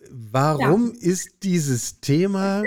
Warum 0.10 0.94
ja. 0.96 1.02
ist 1.02 1.44
dieses 1.44 2.00
Thema, 2.00 2.64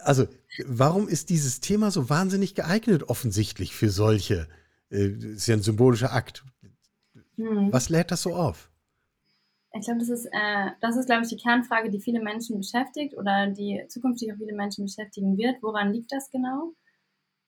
also 0.00 0.26
warum 0.66 1.08
ist 1.08 1.30
dieses 1.30 1.60
Thema 1.60 1.90
so 1.90 2.10
wahnsinnig 2.10 2.54
geeignet 2.54 3.04
offensichtlich 3.04 3.74
für 3.74 3.90
solche? 3.90 4.48
Äh, 4.90 5.06
ist 5.06 5.46
ja 5.46 5.56
ein 5.56 5.62
symbolischer 5.62 6.12
Akt. 6.12 6.44
Hm. 7.36 7.72
Was 7.72 7.88
lädt 7.88 8.10
das 8.10 8.22
so 8.22 8.34
auf? 8.34 8.70
Ich 9.78 9.84
glaube, 9.84 10.00
das 10.00 10.08
ist, 10.08 10.26
äh, 10.26 10.70
das 10.80 10.96
ist, 10.96 11.06
glaube 11.06 11.22
ich, 11.22 11.28
die 11.28 11.36
Kernfrage, 11.36 11.90
die 11.90 12.00
viele 12.00 12.20
Menschen 12.20 12.58
beschäftigt 12.58 13.16
oder 13.16 13.46
die 13.48 13.84
zukünftig 13.88 14.32
auch 14.32 14.36
viele 14.36 14.54
Menschen 14.54 14.84
beschäftigen 14.84 15.36
wird. 15.36 15.62
Woran 15.62 15.92
liegt 15.92 16.12
das 16.12 16.30
genau? 16.30 16.72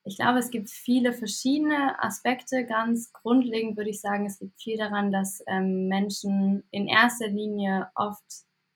Ich 0.04 0.16
glaube, 0.16 0.38
es 0.38 0.50
gibt 0.50 0.70
viele 0.70 1.12
verschiedene 1.12 2.02
Aspekte. 2.02 2.64
Ganz 2.64 3.12
grundlegend 3.12 3.76
würde 3.76 3.90
ich 3.90 4.00
sagen, 4.00 4.26
es 4.26 4.40
liegt 4.40 4.61
viel 4.61 4.78
daran, 4.78 5.11
dass 5.11 5.42
ähm, 5.47 5.88
Menschen 5.88 6.64
in 6.70 6.87
erster 6.87 7.28
Linie 7.28 7.90
oft 7.94 8.25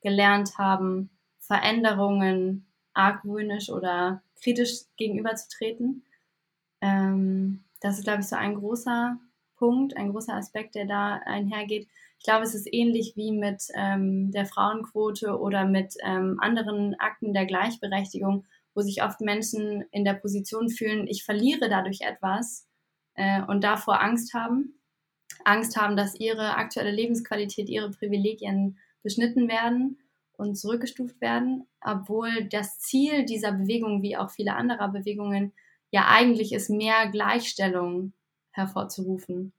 gelernt 0.03 0.59
haben, 0.59 1.11
Veränderungen 1.39 2.67
argwöhnisch 2.95 3.71
oder 3.71 4.23
kritisch 4.43 4.83
gegenüberzutreten. 4.97 6.05
Ähm, 6.81 7.65
das 7.81 7.99
ist, 7.99 8.05
glaube 8.05 8.21
ich, 8.21 8.27
so 8.27 8.37
ein 8.37 8.55
großer 8.55 9.19
Punkt, 9.63 9.97
ein 9.97 10.11
großer 10.11 10.35
Aspekt, 10.35 10.75
der 10.75 10.87
da 10.87 11.21
einhergeht. 11.25 11.87
Ich 12.19 12.25
glaube, 12.25 12.43
es 12.43 12.53
ist 12.53 12.67
ähnlich 12.73 13.13
wie 13.15 13.31
mit 13.31 13.63
ähm, 13.77 14.33
der 14.33 14.45
Frauenquote 14.45 15.39
oder 15.39 15.67
mit 15.67 15.95
ähm, 16.03 16.39
anderen 16.41 16.97
Akten 16.99 17.33
der 17.33 17.47
Gleichberechtigung, 17.47 18.45
wo 18.75 18.81
sich 18.81 19.05
oft 19.05 19.21
Menschen 19.21 19.85
in 19.93 20.05
der 20.05 20.15
Position 20.15 20.69
fühlen, 20.69 21.07
ich 21.07 21.23
verliere 21.23 21.69
dadurch 21.69 22.01
etwas 22.01 22.67
äh, 23.15 23.41
und 23.45 23.63
davor 23.63 24.03
Angst 24.03 24.35
haben. 24.35 24.81
Angst 25.45 25.77
haben, 25.77 25.97
dass 25.97 26.19
ihre 26.19 26.57
aktuelle 26.57 26.91
Lebensqualität, 26.91 27.69
ihre 27.69 27.93
Privilegien 27.93 28.79
beschnitten 29.05 29.47
werden 29.47 29.97
und 30.33 30.57
zurückgestuft 30.57 31.21
werden, 31.21 31.69
obwohl 31.81 32.49
das 32.51 32.81
Ziel 32.81 33.27
dieser 33.27 33.53
Bewegung, 33.53 34.03
wie 34.03 34.17
auch 34.17 34.31
viele 34.31 34.57
anderer 34.57 34.89
Bewegungen, 34.89 35.53
ja 35.93 36.09
eigentlich 36.09 36.53
ist, 36.53 36.69
mehr 36.69 37.09
Gleichstellung 37.13 38.13
hervorzurufen. 38.53 39.53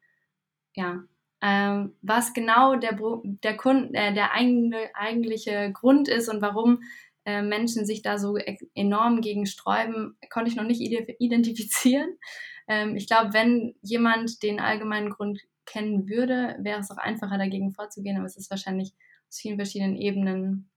Ja, 0.75 1.03
ähm, 1.41 1.95
was 2.01 2.33
genau 2.33 2.77
der, 2.77 2.97
der, 3.23 3.57
Kund, 3.57 3.93
äh, 3.93 4.13
der 4.13 4.31
eigentliche 4.33 5.71
Grund 5.73 6.07
ist 6.07 6.29
und 6.29 6.41
warum 6.41 6.81
äh, 7.25 7.41
Menschen 7.41 7.85
sich 7.85 8.01
da 8.01 8.17
so 8.17 8.37
e-, 8.37 8.57
enorm 8.75 9.21
gegen 9.21 9.45
sträuben, 9.45 10.17
konnte 10.29 10.49
ich 10.49 10.55
noch 10.55 10.65
nicht 10.65 10.81
identifizieren. 10.81 12.17
Ähm, 12.65 12.95
ich 12.95 13.07
glaube, 13.07 13.33
wenn 13.33 13.75
jemand 13.81 14.41
den 14.41 14.61
allgemeinen 14.61 15.09
Grund 15.09 15.41
kennen 15.65 16.07
würde, 16.07 16.55
wäre 16.59 16.79
es 16.79 16.89
auch 16.91 16.97
einfacher 16.97 17.37
dagegen 17.37 17.73
vorzugehen, 17.73 18.15
aber 18.15 18.25
es 18.25 18.37
ist 18.37 18.49
wahrscheinlich 18.49 18.93
aus 19.27 19.39
vielen 19.41 19.57
verschiedenen 19.57 19.97
Ebenen, 19.97 20.69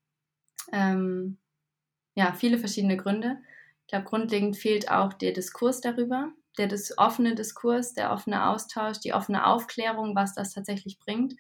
ähm, 0.73 1.39
ja, 2.17 2.33
viele 2.33 2.59
verschiedene 2.59 2.97
Gründe. 2.97 3.39
Ich 3.83 3.87
glaube, 3.87 4.05
grundlegend 4.05 4.57
fehlt 4.57 4.91
auch 4.91 5.13
der 5.13 5.31
Diskurs 5.31 5.81
darüber, 5.81 6.33
der 6.59 6.67
des 6.67 6.97
offene 6.99 7.35
Diskurs, 7.35 7.93
der 7.93 8.13
offene 8.13 8.49
Austausch, 8.49 8.99
die 9.01 9.13
offene 9.13 9.47
Aufklärung, 9.47 10.15
was 10.15 10.35
das 10.35 10.53
tatsächlich 10.53 10.99
bringt. 10.99 11.35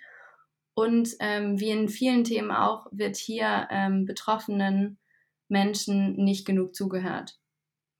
Und 0.74 1.16
ähm, 1.20 1.58
wie 1.58 1.70
in 1.70 1.88
vielen 1.88 2.24
Themen 2.24 2.50
auch, 2.50 2.86
wird 2.90 3.16
hier 3.16 3.68
ähm, 3.70 4.04
betroffenen 4.04 4.98
Menschen 5.48 6.16
nicht 6.16 6.46
genug 6.46 6.74
zugehört. 6.74 7.38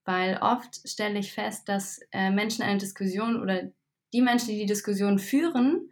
Weil 0.04 0.38
oft 0.40 0.87
stelle 0.88 1.18
ich 1.18 1.32
fest, 1.32 1.68
dass 1.68 2.00
äh, 2.12 2.30
Menschen 2.30 2.62
eine 2.62 2.78
Diskussion 2.78 3.40
oder 3.40 3.70
die 4.12 4.23
Menschen, 4.23 4.49
die 4.49 4.58
die 4.58 4.66
Diskussion 4.66 5.18
führen, 5.18 5.90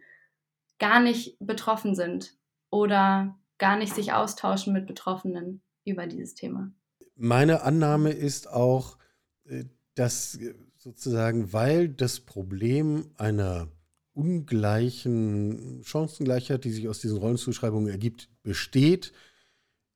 gar 0.79 0.99
nicht 0.99 1.37
betroffen 1.39 1.95
sind 1.95 2.37
oder 2.69 3.37
gar 3.57 3.77
nicht 3.77 3.93
sich 3.93 4.13
austauschen 4.13 4.73
mit 4.73 4.87
Betroffenen 4.87 5.61
über 5.85 6.07
dieses 6.07 6.33
Thema. 6.33 6.71
Meine 7.15 7.61
Annahme 7.61 8.11
ist 8.11 8.49
auch, 8.49 8.97
äh, 9.45 9.65
dass 9.95 10.39
sozusagen, 10.85 11.51
weil 11.51 11.89
das 11.89 12.19
Problem 12.19 13.09
einer 13.17 13.67
ungleichen 14.13 15.81
Chancengleichheit, 15.83 16.63
die 16.63 16.71
sich 16.71 16.87
aus 16.87 16.99
diesen 16.99 17.17
Rollenzuschreibungen 17.17 17.89
ergibt, 17.89 18.29
besteht, 18.43 19.11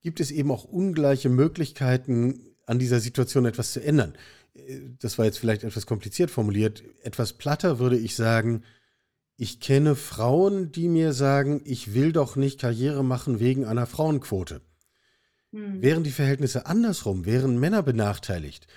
gibt 0.02 0.20
es 0.20 0.32
eben 0.32 0.52
auch 0.52 0.64
ungleiche 0.64 1.30
Möglichkeiten, 1.30 2.42
an 2.66 2.80
dieser 2.80 3.00
Situation 3.00 3.46
etwas 3.46 3.72
zu 3.72 3.84
ändern. 3.84 4.14
Das 5.00 5.20
war 5.20 5.26
jetzt 5.26 5.38
vielleicht 5.38 5.64
etwas 5.64 5.86
kompliziert 5.86 6.32
formuliert. 6.32 6.84
Etwas 7.04 7.34
platter 7.34 7.78
würde 7.78 7.98
ich 7.98 8.16
sagen, 8.16 8.64
ich 9.38 9.60
kenne 9.60 9.96
Frauen, 9.96 10.72
die 10.72 10.90
mir 10.90 11.14
sagen, 11.14 11.62
ich 11.66 11.94
will 11.94 12.12
doch 12.12 12.36
nicht 12.36 12.60
Karriere 12.60 13.04
machen 13.04 13.40
wegen 13.40 13.66
einer 13.66 13.86
Frauenquote. 13.86 14.62
Hm. 15.52 15.84
Wären 15.84 16.04
die 16.04 16.12
Verhältnisse 16.12 16.66
andersrum, 16.66 17.26
wären 17.26 17.60
Männer 17.60 17.84
benachteiligt. 17.84 18.68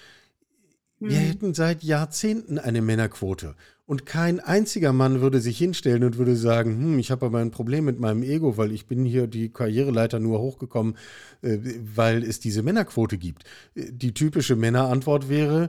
Wir 1.02 1.18
hm. 1.18 1.26
hätten 1.26 1.54
seit 1.54 1.82
Jahrzehnten 1.82 2.58
eine 2.58 2.80
Männerquote. 2.80 3.54
Und 3.84 4.06
kein 4.06 4.38
einziger 4.40 4.92
Mann 4.92 5.20
würde 5.20 5.40
sich 5.40 5.58
hinstellen 5.58 6.04
und 6.04 6.16
würde 6.16 6.36
sagen, 6.36 6.76
hm, 6.76 6.98
ich 6.98 7.10
habe 7.10 7.26
aber 7.26 7.40
ein 7.40 7.50
Problem 7.50 7.84
mit 7.84 7.98
meinem 7.98 8.22
Ego, 8.22 8.56
weil 8.56 8.72
ich 8.72 8.86
bin 8.86 9.04
hier 9.04 9.26
die 9.26 9.50
Karriereleiter 9.50 10.20
nur 10.20 10.38
hochgekommen, 10.38 10.96
äh, 11.42 11.58
weil 11.94 12.22
es 12.22 12.38
diese 12.38 12.62
Männerquote 12.62 13.18
gibt. 13.18 13.44
Die 13.74 14.14
typische 14.14 14.54
Männerantwort 14.54 15.28
wäre, 15.28 15.68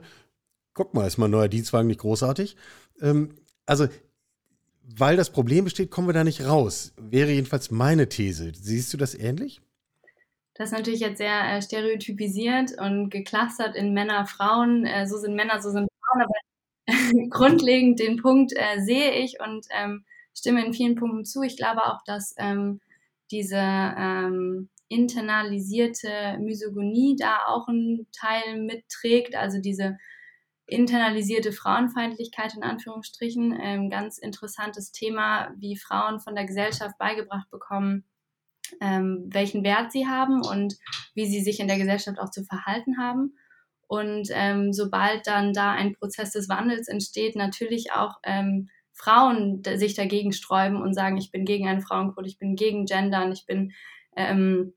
guck 0.74 0.94
mal, 0.94 1.08
ist 1.08 1.18
mein 1.18 1.32
neuer 1.32 1.48
Dienstwagen 1.48 1.88
nicht 1.88 2.02
großartig? 2.02 2.56
Ähm, 3.02 3.30
also, 3.66 3.88
weil 4.84 5.18
das 5.18 5.32
Problem 5.32 5.64
besteht, 5.64 5.90
kommen 5.90 6.08
wir 6.08 6.14
da 6.14 6.24
nicht 6.24 6.46
raus. 6.46 6.94
Wäre 6.98 7.32
jedenfalls 7.32 7.72
meine 7.72 8.10
These. 8.10 8.52
Siehst 8.56 8.94
du 8.94 8.98
das 8.98 9.16
ähnlich? 9.16 9.62
Das 10.56 10.70
ist 10.70 10.78
natürlich 10.78 11.00
jetzt 11.00 11.18
sehr 11.18 11.44
äh, 11.44 11.62
stereotypisiert 11.62 12.80
und 12.80 13.10
geclustert 13.10 13.76
in 13.76 13.94
Männer, 13.94 14.26
Frauen. 14.26 14.86
Äh, 14.86 15.08
so 15.08 15.18
sind 15.18 15.36
Männer, 15.36 15.62
so 15.62 15.72
sind 15.72 15.88
Frauen. 16.06 16.24
Aber 16.24 16.34
grundlegend 17.30 18.00
den 18.00 18.18
Punkt 18.18 18.54
äh, 18.56 18.82
sehe 18.82 19.12
ich 19.14 19.40
und 19.40 19.66
ähm, 19.72 20.06
stimme 20.36 20.66
in 20.66 20.74
vielen 20.74 20.96
Punkten 20.96 21.26
zu. 21.26 21.42
Ich 21.42 21.58
glaube 21.58 21.86
auch, 21.86 22.04
dass 22.06 22.36
ähm, 22.38 22.82
diese 23.32 23.58
ähm, 23.58 24.70
internalisierte 24.90 26.38
Misogonie 26.40 27.16
da 27.18 27.48
auch 27.48 27.68
einen 27.68 28.08
Teil 28.12 28.62
mitträgt, 28.62 29.36
also 29.36 29.60
diese 29.60 29.98
internalisierte 30.66 31.52
Frauenfeindlichkeit 31.52 32.56
in 32.56 32.64
Anführungsstrichen. 32.64 33.58
Ähm, 33.60 33.90
ganz 33.90 34.18
interessantes 34.18 34.92
Thema, 34.92 35.52
wie 35.58 35.78
Frauen 35.78 36.20
von 36.20 36.36
der 36.36 36.46
Gesellschaft 36.46 36.98
beigebracht 37.00 37.50
bekommen, 37.50 38.06
ähm, 38.82 39.30
welchen 39.32 39.64
Wert 39.64 39.92
sie 39.92 40.08
haben 40.08 40.42
und 40.46 40.76
wie 41.16 41.26
sie 41.26 41.42
sich 41.42 41.60
in 41.60 41.68
der 41.68 41.78
Gesellschaft 41.78 42.20
auch 42.20 42.30
zu 42.30 42.44
verhalten 42.44 42.98
haben. 42.98 43.36
Und 43.88 44.30
ähm, 44.32 44.74
sobald 44.74 45.28
dann 45.28 45.54
da 45.54 45.72
ein 45.72 45.94
Prozess 45.94 46.32
des 46.32 46.50
Wandels 46.50 46.88
entsteht, 46.88 47.36
natürlich 47.36 47.92
auch 47.92 48.16
ähm, 48.24 48.70
Frauen 48.94 49.62
sich 49.76 49.96
dagegen 49.96 50.34
sträuben 50.34 50.82
und 50.82 50.94
sagen, 50.94 51.18
ich 51.18 51.32
bin 51.32 51.46
gegen 51.46 51.68
eine 51.68 51.82
Frauenquote, 51.82 52.28
ich 52.28 52.38
bin 52.38 52.56
gegen 52.56 52.86
Gendern, 52.86 53.32
ich 53.32 53.46
bin 53.46 53.74
ähm, 54.16 54.74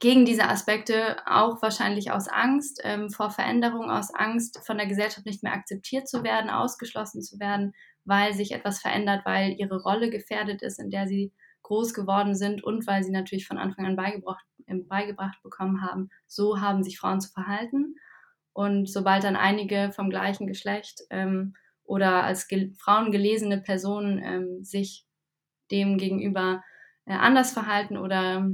gegen 0.00 0.24
diese 0.24 0.48
Aspekte, 0.48 1.16
auch 1.26 1.60
wahrscheinlich 1.62 2.10
aus 2.10 2.28
Angst 2.28 2.80
ähm, 2.84 3.10
vor 3.10 3.30
Veränderung, 3.30 3.90
aus 3.90 4.14
Angst 4.14 4.60
von 4.64 4.78
der 4.78 4.86
Gesellschaft 4.86 5.26
nicht 5.26 5.42
mehr 5.42 5.52
akzeptiert 5.52 6.08
zu 6.08 6.22
werden, 6.22 6.50
ausgeschlossen 6.50 7.22
zu 7.22 7.38
werden, 7.38 7.74
weil 8.04 8.34
sich 8.34 8.52
etwas 8.52 8.80
verändert, 8.80 9.22
weil 9.24 9.54
ihre 9.58 9.82
Rolle 9.82 10.10
gefährdet 10.10 10.62
ist, 10.62 10.78
in 10.78 10.90
der 10.90 11.06
sie 11.06 11.32
groß 11.64 11.92
geworden 11.94 12.36
sind 12.36 12.62
und 12.62 12.86
weil 12.86 13.02
sie 13.02 13.10
natürlich 13.10 13.46
von 13.46 13.58
Anfang 13.58 13.86
an 13.86 13.96
beigebracht, 13.96 14.44
beigebracht 14.66 15.42
bekommen 15.42 15.82
haben, 15.82 16.10
so 16.26 16.60
haben 16.60 16.84
sich 16.84 16.98
Frauen 16.98 17.20
zu 17.20 17.30
verhalten. 17.32 17.96
Und 18.52 18.88
sobald 18.88 19.24
dann 19.24 19.34
einige 19.34 19.90
vom 19.92 20.10
gleichen 20.10 20.46
Geschlecht 20.46 21.02
ähm, 21.10 21.54
oder 21.82 22.22
als 22.22 22.46
ge 22.46 22.72
Frauen 22.78 23.10
gelesene 23.10 23.60
Personen 23.60 24.22
ähm, 24.22 24.64
sich 24.64 25.06
dem 25.72 25.98
gegenüber 25.98 26.62
äh, 27.06 27.14
anders 27.14 27.52
verhalten 27.52 27.96
oder 27.96 28.48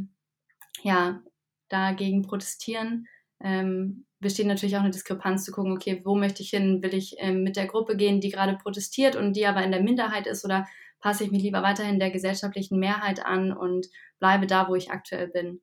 ja, 0.83 1.21
dagegen 1.69 2.23
protestieren, 2.23 3.07
ähm, 3.41 4.07
besteht 4.21 4.47
natürlich 4.47 4.77
auch 4.77 4.81
eine 4.81 4.91
Diskrepanz 4.91 5.45
zu 5.45 5.53
gucken, 5.53 5.73
okay, 5.73 6.01
wo 6.05 6.15
möchte 6.15 6.43
ich 6.43 6.51
hin? 6.51 6.83
Will 6.83 6.95
ich 6.95 7.17
ähm, 7.19 7.43
mit 7.43 7.57
der 7.57 7.67
Gruppe 7.67 7.97
gehen, 7.97 8.21
die 8.21 8.31
gerade 8.31 8.57
protestiert 8.57 9.17
und 9.17 9.35
die 9.35 9.47
aber 9.47 9.63
in 9.63 9.71
der 9.71 9.83
Minderheit 9.83 10.27
ist 10.27 10.45
oder 10.45 10.67
passe 11.01 11.25
ich 11.25 11.31
mich 11.31 11.43
lieber 11.43 11.63
weiterhin 11.63 11.99
der 11.99 12.11
gesellschaftlichen 12.11 12.79
Mehrheit 12.79 13.25
an 13.25 13.53
und 13.53 13.87
bleibe 14.19 14.47
da, 14.47 14.69
wo 14.69 14.75
ich 14.75 14.91
aktuell 14.91 15.29
bin? 15.29 15.61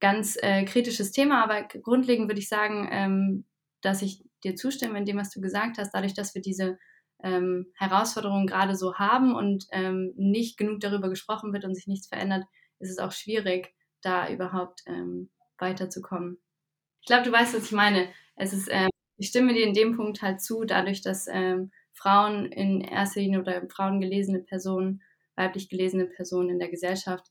Ganz 0.00 0.36
äh, 0.42 0.64
kritisches 0.64 1.12
Thema, 1.12 1.42
aber 1.42 1.62
grundlegend 1.62 2.28
würde 2.28 2.40
ich 2.40 2.48
sagen, 2.48 2.88
ähm, 2.90 3.44
dass 3.80 4.02
ich 4.02 4.24
dir 4.44 4.56
zustimme 4.56 4.98
in 4.98 5.04
dem, 5.04 5.16
was 5.16 5.30
du 5.30 5.40
gesagt 5.40 5.78
hast, 5.78 5.92
dadurch, 5.92 6.14
dass 6.14 6.34
wir 6.34 6.42
diese 6.42 6.78
ähm, 7.22 7.72
Herausforderungen 7.74 8.46
gerade 8.46 8.74
so 8.74 8.96
haben 8.96 9.34
und 9.34 9.66
ähm, 9.70 10.12
nicht 10.16 10.58
genug 10.58 10.80
darüber 10.80 11.08
gesprochen 11.08 11.52
wird 11.52 11.64
und 11.64 11.74
sich 11.74 11.86
nichts 11.86 12.08
verändert, 12.08 12.44
ist 12.78 12.90
es 12.90 12.98
auch 12.98 13.12
schwierig, 13.12 13.74
da 14.02 14.28
überhaupt 14.28 14.82
ähm, 14.86 15.30
weiterzukommen. 15.58 16.38
Ich 17.00 17.06
glaube, 17.06 17.24
du 17.24 17.32
weißt, 17.32 17.54
was 17.54 17.64
ich 17.64 17.72
meine. 17.72 18.08
Es 18.34 18.52
ist, 18.52 18.68
äh, 18.68 18.88
ich 19.16 19.28
stimme 19.28 19.54
dir 19.54 19.66
in 19.66 19.74
dem 19.74 19.96
Punkt 19.96 20.20
halt 20.22 20.42
zu, 20.42 20.64
dadurch, 20.64 21.00
dass 21.00 21.26
ähm, 21.30 21.72
Frauen 21.96 22.46
in 22.46 22.80
erster 22.80 23.20
Linie 23.20 23.40
oder 23.40 23.68
Frauen 23.68 24.00
gelesene 24.00 24.40
Personen, 24.40 25.02
weiblich 25.34 25.68
gelesene 25.68 26.06
Personen 26.06 26.50
in 26.50 26.58
der 26.58 26.68
Gesellschaft 26.68 27.30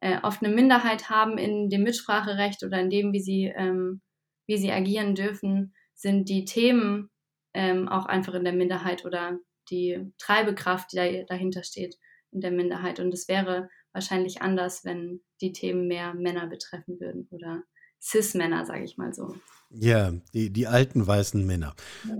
äh, 0.00 0.18
oft 0.22 0.42
eine 0.42 0.54
Minderheit 0.54 1.10
haben 1.10 1.38
in 1.38 1.68
dem 1.70 1.82
Mitspracherecht 1.82 2.62
oder 2.62 2.80
in 2.80 2.90
dem, 2.90 3.12
wie 3.12 3.20
sie, 3.20 3.46
ähm, 3.46 4.00
wie 4.46 4.56
sie 4.56 4.70
agieren 4.70 5.14
dürfen, 5.14 5.74
sind 5.94 6.28
die 6.28 6.44
Themen 6.44 7.10
ähm, 7.54 7.88
auch 7.88 8.06
einfach 8.06 8.34
in 8.34 8.44
der 8.44 8.52
Minderheit 8.52 9.04
oder 9.04 9.38
die 9.70 10.12
Treibekraft, 10.18 10.92
die 10.92 10.96
da, 10.96 11.22
dahinter 11.24 11.64
steht, 11.64 11.96
in 12.30 12.40
der 12.40 12.52
Minderheit. 12.52 13.00
Und 13.00 13.12
es 13.12 13.28
wäre 13.28 13.68
wahrscheinlich 13.92 14.40
anders, 14.40 14.84
wenn 14.84 15.20
die 15.40 15.52
Themen 15.52 15.88
mehr 15.88 16.14
Männer 16.14 16.46
betreffen 16.46 17.00
würden 17.00 17.26
oder 17.30 17.62
Cis-Männer, 18.00 18.64
sage 18.64 18.84
ich 18.84 18.96
mal 18.96 19.12
so. 19.12 19.34
Ja, 19.70 20.12
die, 20.32 20.50
die 20.50 20.66
alten 20.66 21.06
weißen 21.06 21.46
Männer, 21.46 21.74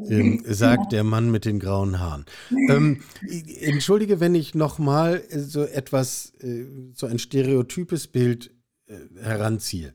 ähm, 0.09 0.43
sagt 0.47 0.93
der 0.93 1.03
Mann 1.03 1.31
mit 1.31 1.47
den 1.47 1.59
grauen 1.59 1.99
Haaren. 1.99 2.27
Ähm, 2.69 3.03
entschuldige, 3.61 4.21
wenn 4.21 4.35
ich 4.35 4.55
nochmal 4.55 5.23
so 5.31 5.65
etwas, 5.65 6.35
äh, 6.41 6.67
so 6.95 7.07
ein 7.07 7.19
stereotypes 7.19 8.07
Bild 8.09 8.51
äh, 8.87 8.99
heranziehe. 9.23 9.95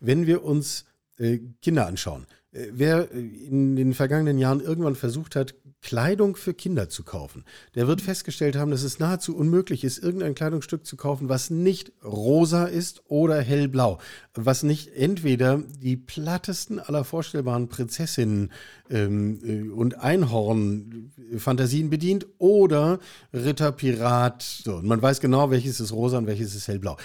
Wenn 0.00 0.26
wir 0.26 0.44
uns 0.44 0.84
äh, 1.18 1.40
Kinder 1.60 1.86
anschauen, 1.86 2.22
äh, 2.22 2.41
wer 2.52 3.10
in 3.10 3.76
den 3.76 3.94
vergangenen 3.94 4.38
Jahren 4.38 4.60
irgendwann 4.60 4.94
versucht 4.94 5.36
hat, 5.36 5.54
Kleidung 5.80 6.36
für 6.36 6.54
Kinder 6.54 6.88
zu 6.88 7.02
kaufen, 7.02 7.44
der 7.74 7.88
wird 7.88 8.00
festgestellt 8.00 8.56
haben, 8.56 8.70
dass 8.70 8.84
es 8.84 9.00
nahezu 9.00 9.36
unmöglich 9.36 9.82
ist, 9.82 9.98
irgendein 9.98 10.36
Kleidungsstück 10.36 10.86
zu 10.86 10.96
kaufen, 10.96 11.28
was 11.28 11.50
nicht 11.50 11.92
rosa 12.04 12.66
ist 12.66 13.02
oder 13.08 13.40
hellblau, 13.40 13.98
was 14.34 14.62
nicht 14.62 14.94
entweder 14.94 15.62
die 15.82 15.96
plattesten 15.96 16.78
aller 16.78 17.04
vorstellbaren 17.04 17.68
Prinzessinnen 17.68 18.52
ähm, 18.90 19.40
äh, 19.44 19.70
und 19.70 19.98
Einhorn-Fantasien 19.98 21.90
bedient 21.90 22.26
oder 22.38 23.00
Ritter, 23.32 23.72
Pirat. 23.72 24.42
So, 24.42 24.76
und 24.76 24.86
man 24.86 25.02
weiß 25.02 25.20
genau, 25.20 25.50
welches 25.50 25.80
ist 25.80 25.92
rosa 25.92 26.18
und 26.18 26.26
welches 26.26 26.54
ist 26.54 26.68
hellblau 26.68 26.96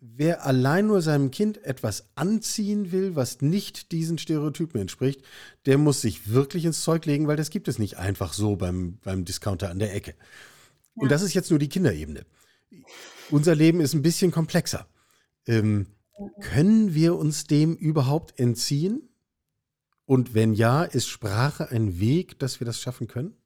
wer 0.00 0.44
allein 0.44 0.86
nur 0.86 1.02
seinem 1.02 1.30
Kind 1.30 1.62
etwas 1.64 2.10
anziehen 2.14 2.92
will, 2.92 3.16
was 3.16 3.40
nicht 3.40 3.92
diesen 3.92 4.18
Stereotypen 4.18 4.80
entspricht, 4.80 5.22
der 5.64 5.78
muss 5.78 6.00
sich 6.00 6.30
wirklich 6.30 6.64
ins 6.64 6.82
Zeug 6.82 7.06
legen, 7.06 7.26
weil 7.26 7.36
das 7.36 7.50
gibt 7.50 7.68
es 7.68 7.78
nicht 7.78 7.96
einfach 7.96 8.32
so 8.32 8.56
beim, 8.56 8.98
beim 9.02 9.24
Discounter 9.24 9.70
an 9.70 9.78
der 9.78 9.94
Ecke. 9.94 10.14
Ja. 10.94 11.02
Und 11.02 11.10
das 11.10 11.22
ist 11.22 11.34
jetzt 11.34 11.50
nur 11.50 11.58
die 11.58 11.68
Kinderebene. 11.68 12.24
Unser 13.30 13.54
Leben 13.54 13.80
ist 13.80 13.94
ein 13.94 14.02
bisschen 14.02 14.30
komplexer. 14.30 14.86
Ähm, 15.46 15.86
können 16.40 16.94
wir 16.94 17.16
uns 17.16 17.46
dem 17.46 17.74
überhaupt 17.76 18.38
entziehen? 18.38 19.08
Und 20.04 20.34
wenn 20.34 20.54
ja, 20.54 20.84
ist 20.84 21.08
Sprache 21.08 21.70
ein 21.70 21.98
Weg, 21.98 22.38
dass 22.38 22.60
wir 22.60 22.64
das 22.64 22.80
schaffen 22.80 23.08
können? 23.08 23.36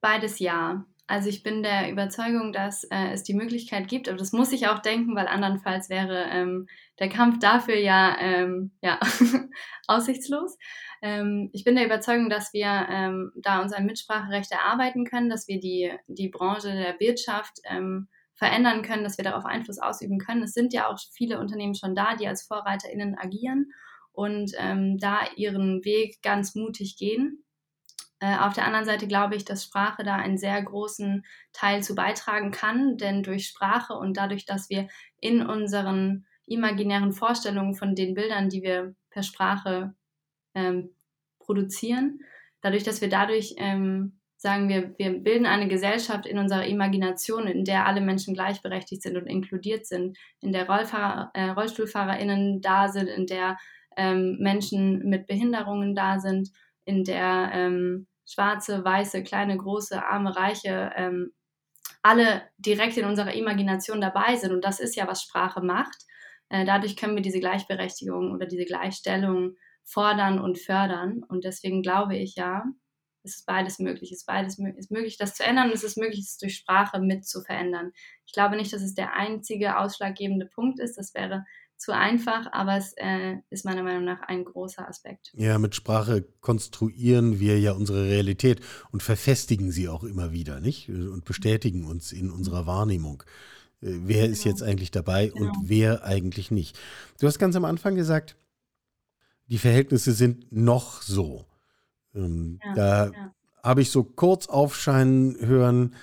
Beides 0.00 0.38
ja. 0.38 0.86
Also 1.06 1.28
ich 1.28 1.42
bin 1.42 1.62
der 1.62 1.90
Überzeugung, 1.90 2.52
dass 2.52 2.84
äh, 2.84 3.12
es 3.12 3.22
die 3.22 3.34
Möglichkeit 3.34 3.88
gibt, 3.88 4.08
aber 4.08 4.16
das 4.16 4.32
muss 4.32 4.52
ich 4.52 4.68
auch 4.68 4.78
denken, 4.78 5.14
weil 5.14 5.26
andernfalls 5.26 5.90
wäre 5.90 6.24
ähm, 6.30 6.66
der 6.98 7.10
Kampf 7.10 7.38
dafür 7.40 7.76
ja, 7.76 8.16
ähm, 8.18 8.72
ja 8.80 8.98
aussichtslos. 9.86 10.56
Ähm, 11.02 11.50
ich 11.52 11.64
bin 11.64 11.74
der 11.76 11.84
Überzeugung, 11.84 12.30
dass 12.30 12.54
wir 12.54 12.86
ähm, 12.90 13.32
da 13.36 13.60
unser 13.60 13.80
Mitspracherecht 13.80 14.50
erarbeiten 14.50 15.04
können, 15.04 15.28
dass 15.28 15.46
wir 15.46 15.60
die, 15.60 15.92
die 16.06 16.30
Branche 16.30 16.72
der 16.72 16.98
Wirtschaft 16.98 17.58
ähm, 17.64 18.08
verändern 18.34 18.82
können, 18.82 19.04
dass 19.04 19.18
wir 19.18 19.24
darauf 19.24 19.44
Einfluss 19.44 19.78
ausüben 19.78 20.18
können. 20.18 20.42
Es 20.42 20.54
sind 20.54 20.72
ja 20.72 20.88
auch 20.88 20.98
viele 21.12 21.38
Unternehmen 21.38 21.74
schon 21.74 21.94
da, 21.94 22.16
die 22.16 22.26
als 22.26 22.46
VorreiterInnen 22.46 23.14
agieren 23.18 23.72
und 24.12 24.52
ähm, 24.58 24.96
da 24.98 25.20
ihren 25.36 25.84
Weg 25.84 26.22
ganz 26.22 26.54
mutig 26.54 26.96
gehen. 26.96 27.43
Äh, 28.20 28.36
auf 28.38 28.54
der 28.54 28.66
anderen 28.66 28.86
Seite 28.86 29.06
glaube 29.06 29.36
ich, 29.36 29.44
dass 29.44 29.64
Sprache 29.64 30.04
da 30.04 30.16
einen 30.16 30.38
sehr 30.38 30.62
großen 30.62 31.24
Teil 31.52 31.82
zu 31.82 31.94
beitragen 31.94 32.50
kann, 32.50 32.96
denn 32.96 33.22
durch 33.22 33.46
Sprache 33.46 33.94
und 33.94 34.16
dadurch, 34.16 34.44
dass 34.46 34.70
wir 34.70 34.88
in 35.20 35.44
unseren 35.44 36.26
imaginären 36.46 37.12
Vorstellungen 37.12 37.74
von 37.74 37.94
den 37.94 38.14
Bildern, 38.14 38.48
die 38.48 38.62
wir 38.62 38.94
per 39.10 39.22
Sprache 39.22 39.94
ähm, 40.54 40.90
produzieren, 41.38 42.20
dadurch, 42.60 42.84
dass 42.84 43.00
wir 43.00 43.08
dadurch 43.08 43.54
ähm, 43.58 44.18
sagen 44.44 44.68
wir, 44.68 44.94
wir 44.98 45.20
bilden 45.20 45.46
eine 45.46 45.68
Gesellschaft 45.68 46.26
in 46.26 46.38
unserer 46.38 46.66
Imagination, 46.66 47.46
in 47.46 47.64
der 47.64 47.86
alle 47.86 48.02
Menschen 48.02 48.34
gleichberechtigt 48.34 49.00
sind 49.00 49.16
und 49.16 49.26
inkludiert 49.26 49.86
sind, 49.86 50.18
in 50.40 50.52
der 50.52 50.68
Rollfahrer, 50.68 51.30
äh, 51.32 51.48
RollstuhlfahrerInnen 51.48 52.60
da 52.60 52.88
sind, 52.88 53.08
in 53.08 53.26
der 53.26 53.56
ähm, 53.96 54.36
Menschen 54.40 55.08
mit 55.08 55.26
Behinderungen 55.26 55.94
da 55.94 56.20
sind, 56.20 56.50
in 56.84 57.04
der 57.04 57.50
ähm, 57.52 58.06
schwarze, 58.26 58.84
weiße, 58.84 59.22
kleine, 59.22 59.56
große, 59.56 60.04
arme, 60.04 60.36
reiche, 60.36 60.92
ähm, 60.96 61.32
alle 62.02 62.42
direkt 62.58 62.96
in 62.96 63.06
unserer 63.06 63.34
Imagination 63.34 64.00
dabei 64.00 64.36
sind. 64.36 64.52
Und 64.52 64.64
das 64.64 64.80
ist 64.80 64.96
ja, 64.96 65.06
was 65.06 65.22
Sprache 65.22 65.62
macht. 65.62 66.04
Äh, 66.50 66.64
dadurch 66.64 66.96
können 66.96 67.14
wir 67.14 67.22
diese 67.22 67.40
Gleichberechtigung 67.40 68.32
oder 68.32 68.46
diese 68.46 68.64
Gleichstellung 68.64 69.56
fordern 69.84 70.38
und 70.38 70.58
fördern. 70.58 71.22
Und 71.28 71.44
deswegen 71.44 71.82
glaube 71.82 72.16
ich 72.16 72.34
ja, 72.34 72.64
es 73.22 73.36
ist 73.36 73.46
beides 73.46 73.78
möglich. 73.78 74.12
Es 74.12 74.18
ist 74.18 74.26
beides 74.26 74.58
ist 74.58 74.90
möglich, 74.90 75.16
das 75.16 75.34
zu 75.34 75.44
ändern 75.44 75.68
und 75.68 75.74
es 75.74 75.82
ist 75.82 75.96
möglich, 75.96 76.20
es 76.20 76.36
durch 76.36 76.56
Sprache 76.56 77.00
mit 77.00 77.26
zu 77.26 77.40
verändern. 77.42 77.92
Ich 78.26 78.32
glaube 78.32 78.56
nicht, 78.56 78.72
dass 78.72 78.82
es 78.82 78.94
der 78.94 79.14
einzige 79.14 79.78
ausschlaggebende 79.78 80.46
Punkt 80.46 80.78
ist. 80.78 80.96
Das 80.98 81.14
wäre 81.14 81.44
zu 81.76 81.92
einfach, 81.92 82.52
aber 82.52 82.76
es 82.76 82.94
äh, 82.96 83.36
ist 83.50 83.64
meiner 83.64 83.82
Meinung 83.82 84.04
nach 84.04 84.22
ein 84.22 84.44
großer 84.44 84.88
Aspekt. 84.88 85.32
Ja, 85.34 85.58
mit 85.58 85.74
Sprache 85.74 86.22
konstruieren 86.40 87.40
wir 87.40 87.58
ja 87.58 87.72
unsere 87.72 88.04
Realität 88.04 88.60
und 88.90 89.02
verfestigen 89.02 89.70
sie 89.70 89.88
auch 89.88 90.04
immer 90.04 90.32
wieder, 90.32 90.60
nicht? 90.60 90.88
Und 90.88 91.24
bestätigen 91.24 91.84
uns 91.84 92.12
in 92.12 92.30
unserer 92.30 92.66
Wahrnehmung. 92.66 93.22
Äh, 93.82 93.98
wer 94.04 94.26
ist 94.26 94.44
genau. 94.44 94.54
jetzt 94.54 94.62
eigentlich 94.62 94.90
dabei 94.90 95.28
genau. 95.28 95.46
und 95.46 95.68
wer 95.68 96.04
eigentlich 96.04 96.50
nicht? 96.50 96.78
Du 97.20 97.26
hast 97.26 97.38
ganz 97.38 97.56
am 97.56 97.64
Anfang 97.64 97.94
gesagt, 97.94 98.36
die 99.48 99.58
Verhältnisse 99.58 100.12
sind 100.12 100.50
noch 100.52 101.02
so. 101.02 101.44
Ähm, 102.14 102.60
ja, 102.64 102.74
da 102.74 103.06
ja. 103.06 103.34
habe 103.62 103.82
ich 103.82 103.90
so 103.90 104.04
kurz 104.04 104.46
aufscheinen 104.46 105.36
hören, 105.38 105.94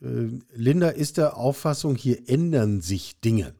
äh, 0.00 0.28
Linda 0.54 0.88
ist 0.88 1.18
der 1.18 1.36
Auffassung, 1.36 1.96
hier 1.96 2.28
ändern 2.28 2.80
sich 2.80 3.20
Dinge. 3.20 3.54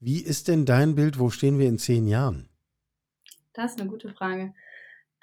Wie 0.00 0.22
ist 0.22 0.48
denn 0.48 0.64
dein 0.64 0.94
Bild? 0.94 1.18
Wo 1.18 1.30
stehen 1.30 1.58
wir 1.58 1.68
in 1.68 1.78
zehn 1.78 2.06
Jahren? 2.06 2.48
Das 3.52 3.72
ist 3.72 3.80
eine 3.80 3.90
gute 3.90 4.12
Frage. 4.12 4.54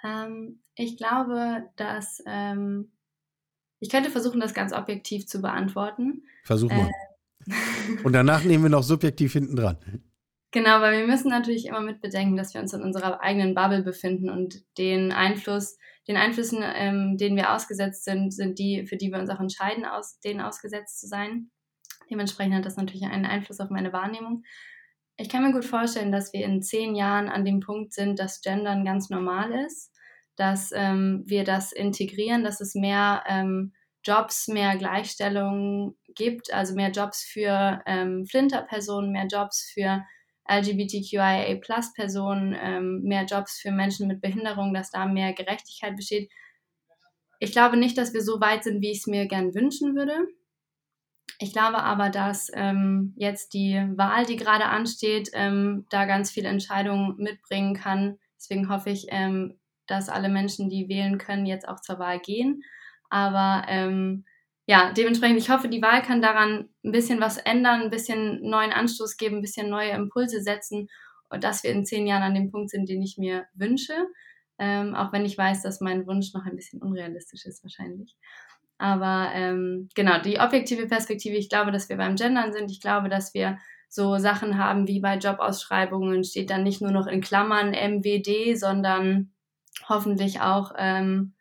Ähm, 0.04 0.60
ich 0.76 0.98
glaube, 0.98 1.70
dass 1.78 2.22
ähm, 2.26 2.92
ich 3.80 3.90
könnte 3.90 4.12
versuchen, 4.12 4.40
das 4.40 4.54
ganz 4.54 4.74
objektiv 4.74 5.28
zu 5.28 5.42
beantworten. 5.42 6.24
Versuch 6.44 6.70
mal. 6.70 6.90
Äh, 7.48 7.54
Und 8.04 8.14
danach 8.14 8.44
nehmen 8.44 8.64
wir 8.64 8.70
noch 8.70 8.84
subjektiv 8.84 9.34
hinten 9.34 9.56
dran. 9.56 9.78
Genau, 10.52 10.80
weil 10.82 11.00
wir 11.00 11.08
müssen 11.08 11.30
natürlich 11.30 11.66
immer 11.66 11.82
mit 11.82 12.02
bedenken, 12.02 12.38
dass 12.38 12.54
wir 12.54 12.62
uns 12.62 12.74
in 12.74 12.82
unserer 12.82 13.22
eigenen 13.22 13.54
Bubble 13.54 13.84
befinden 13.84 14.30
und 14.30 14.64
den 14.78 15.12
Einfluss, 15.12 15.78
den 16.08 16.18
Einflüssen, 16.18 16.60
ähm, 16.64 17.18
denen 17.18 17.36
wir 17.36 17.54
ausgesetzt 17.54 18.06
sind, 18.06 18.34
sind 18.34 18.58
die, 18.58 18.88
für 18.88 18.96
die 18.96 19.12
wir 19.12 19.20
uns 19.20 19.30
auch 19.30 19.40
entscheiden, 19.40 19.86
aus, 19.86 20.20
denen 20.22 20.42
ausgesetzt 20.42 21.00
zu 21.00 21.08
sein. 21.08 21.52
Dementsprechend 22.10 22.56
hat 22.56 22.65
das 22.65 22.78
natürlich 22.78 23.06
einen 23.06 23.26
Einfluss 23.26 23.60
auf 23.60 23.70
meine 23.70 23.94
Wahrnehmung. 23.94 24.44
Ich 25.18 25.30
kann 25.30 25.44
mir 25.44 25.54
gut 25.54 25.65
vorstellen, 25.65 26.12
dass 26.12 26.34
wir 26.34 26.44
in 26.44 26.62
zehn 26.62 26.96
Jahren 26.96 27.30
an 27.30 27.46
dem 27.46 27.62
Punkt 27.62 27.94
sind, 27.94 28.20
dass 28.20 28.41
Gendern 28.41 28.84
ganz 28.84 29.10
normal 29.10 29.52
ist, 29.65 29.94
dass 30.36 30.72
ähm, 30.74 31.24
wir 31.26 31.46
das 31.46 31.72
integrieren, 31.72 32.44
dass 32.44 32.60
es 32.60 32.76
mehr 32.76 33.24
ähm, 33.28 33.74
Jobs, 34.04 34.48
mehr 34.48 34.76
Gleichstellung 34.78 35.96
gibt, 36.13 36.54
also 36.54 36.76
mehr 36.76 36.91
Jobs 36.91 37.24
für 37.24 37.82
ähm, 37.86 38.26
Flinter-Personen, 38.26 39.12
mehr 39.12 39.28
Jobs 39.28 39.72
für 39.74 40.04
LGBTQIA-Plus-Personen, 40.48 42.56
ähm, 42.62 43.02
mehr 43.04 43.24
Jobs 43.24 43.60
für 43.60 43.72
Menschen 43.72 44.08
mit 44.08 44.22
Behinderung, 44.22 44.74
dass 44.74 44.91
da 44.91 45.08
mehr 45.08 45.34
Gerechtigkeit 45.34 45.96
besteht. 45.96 46.32
Ich 47.39 47.52
glaube 47.52 47.78
nicht, 47.78 47.98
dass 47.98 48.13
wir 48.13 48.22
so 48.22 48.39
weit 48.39 48.63
sind, 48.63 48.80
wie 48.82 48.91
ich 48.91 49.00
es 49.00 49.08
mir 49.08 49.28
gern 49.28 49.56
wünschen 49.56 49.96
würde. 49.96 50.28
Ich 51.39 51.52
glaube 51.52 51.84
aber, 51.84 52.10
dass 52.10 52.50
ähm, 52.54 53.13
jetzt 53.17 53.54
die 53.54 53.76
Wahl, 53.95 54.26
die 54.26 54.38
gerade 54.38 54.65
ansteht, 54.65 55.30
ähm, 55.34 55.86
da 55.89 56.06
ganz 56.06 56.32
viele 56.32 56.50
Entscheidungen 56.50 57.15
mitbringen 57.17 57.76
kann. 57.76 58.17
Deswegen 58.38 58.69
hoffe 58.69 58.89
ich, 58.89 59.08
ähm, 59.10 59.60
dass 59.88 60.10
alle 60.10 60.30
Menschen, 60.30 60.69
die 60.69 60.88
wählen 60.88 61.17
können, 61.17 61.45
jetzt 61.45 61.67
auch 61.67 61.82
zur 61.82 62.00
Wahl 62.00 62.19
gehen. 62.19 62.63
Aber 63.10 63.65
ähm, 63.67 64.26
ja, 64.67 64.91
dementsprechend, 64.93 65.38
ich 65.38 65.50
hoffe, 65.50 65.67
die 65.67 65.82
Wahl 65.82 66.02
kann 66.02 66.21
daran 66.21 66.69
ein 66.84 66.91
bisschen 66.91 67.19
was 67.19 67.38
ändern, 67.38 67.84
ein 67.84 67.89
bisschen 67.91 68.41
neuen 68.41 68.71
Anstoß 68.71 69.17
geben, 69.17 69.38
ein 69.38 69.41
bisschen 69.41 69.69
neue 69.69 69.91
Impulse 69.91 70.41
setzen 70.41 70.88
und 71.30 71.43
dass 71.43 71.63
wir 71.63 71.71
in 71.71 71.86
zehn 71.86 72.08
Jahren 72.08 72.24
an 72.24 72.34
dem 72.34 72.52
Punkt 72.52 72.71
sind, 72.71 72.89
den 72.89 73.02
ich 73.02 73.17
mir 73.17 73.45
wünsche. 73.54 73.93
Ähm, 74.58 74.95
auch 74.95 75.12
wenn 75.12 75.26
ich 75.26 75.38
weiß, 75.38 75.62
dass 75.63 75.82
mein 75.82 76.08
Wunsch 76.08 76.34
noch 76.34 76.45
ein 76.45 76.56
bisschen 76.56 76.82
unrealistisch 76.82 77.45
ist 77.45 77.62
wahrscheinlich. 77.63 78.15
Aber 78.78 79.32
ähm, 79.34 79.90
genau, 79.96 80.20
die 80.20 80.40
objektive 80.40 80.88
Perspektive, 80.88 81.36
ich 81.36 81.50
glaube, 81.50 81.72
dass 81.72 81.90
wir 81.90 81.98
beim 81.98 82.16
Gendern 82.16 82.52
sind. 82.52 82.72
Ich 82.72 82.82
glaube, 82.82 83.10
dass 83.10 83.34
wir 83.34 83.58
so 83.88 84.18
Sachen 84.18 84.58
haben 84.58 84.88
wie 84.88 85.00
bei 85.00 85.18
Jobausschreibungen 85.18 86.24
steht 86.24 86.50
dann 86.50 86.64
nicht 86.64 86.82
nur 86.82 86.92
noch 86.92 87.08
in 87.08 87.22
Klammern 87.22 87.72
MWD, 87.72 88.58
sondern 88.58 89.32
hoffentlich 89.88 90.42
auch 90.42 90.74
ähm, 90.78 91.34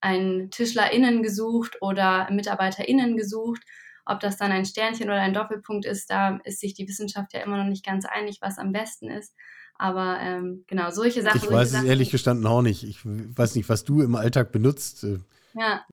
ein 0.00 0.50
TischlerInnen 0.50 1.22
gesucht 1.22 1.78
oder 1.80 2.28
MitarbeiterInnen 2.30 3.16
gesucht. 3.16 3.62
Ob 4.04 4.20
das 4.20 4.36
dann 4.36 4.52
ein 4.52 4.66
Sternchen 4.66 5.06
oder 5.06 5.22
ein 5.22 5.32
Doppelpunkt 5.32 5.86
ist, 5.86 6.10
da 6.10 6.38
ist 6.44 6.60
sich 6.60 6.74
die 6.74 6.86
Wissenschaft 6.86 7.32
ja 7.32 7.40
immer 7.40 7.56
noch 7.56 7.70
nicht 7.70 7.86
ganz 7.86 8.04
einig, 8.04 8.38
was 8.42 8.58
am 8.58 8.72
besten 8.72 9.08
ist. 9.08 9.34
Aber 9.76 10.18
ähm, 10.20 10.64
genau, 10.66 10.90
solche 10.90 11.22
Sachen. 11.22 11.40
Ich 11.42 11.50
weiß 11.50 11.72
es 11.72 11.84
ehrlich 11.84 12.10
gestanden 12.10 12.46
auch 12.46 12.60
nicht. 12.60 12.84
Ich 12.84 12.98
weiß 13.02 13.54
nicht, 13.54 13.68
was 13.70 13.84
du 13.84 14.02
im 14.02 14.14
Alltag 14.14 14.52
benutzt. 14.52 15.06
Ja, 15.54 15.84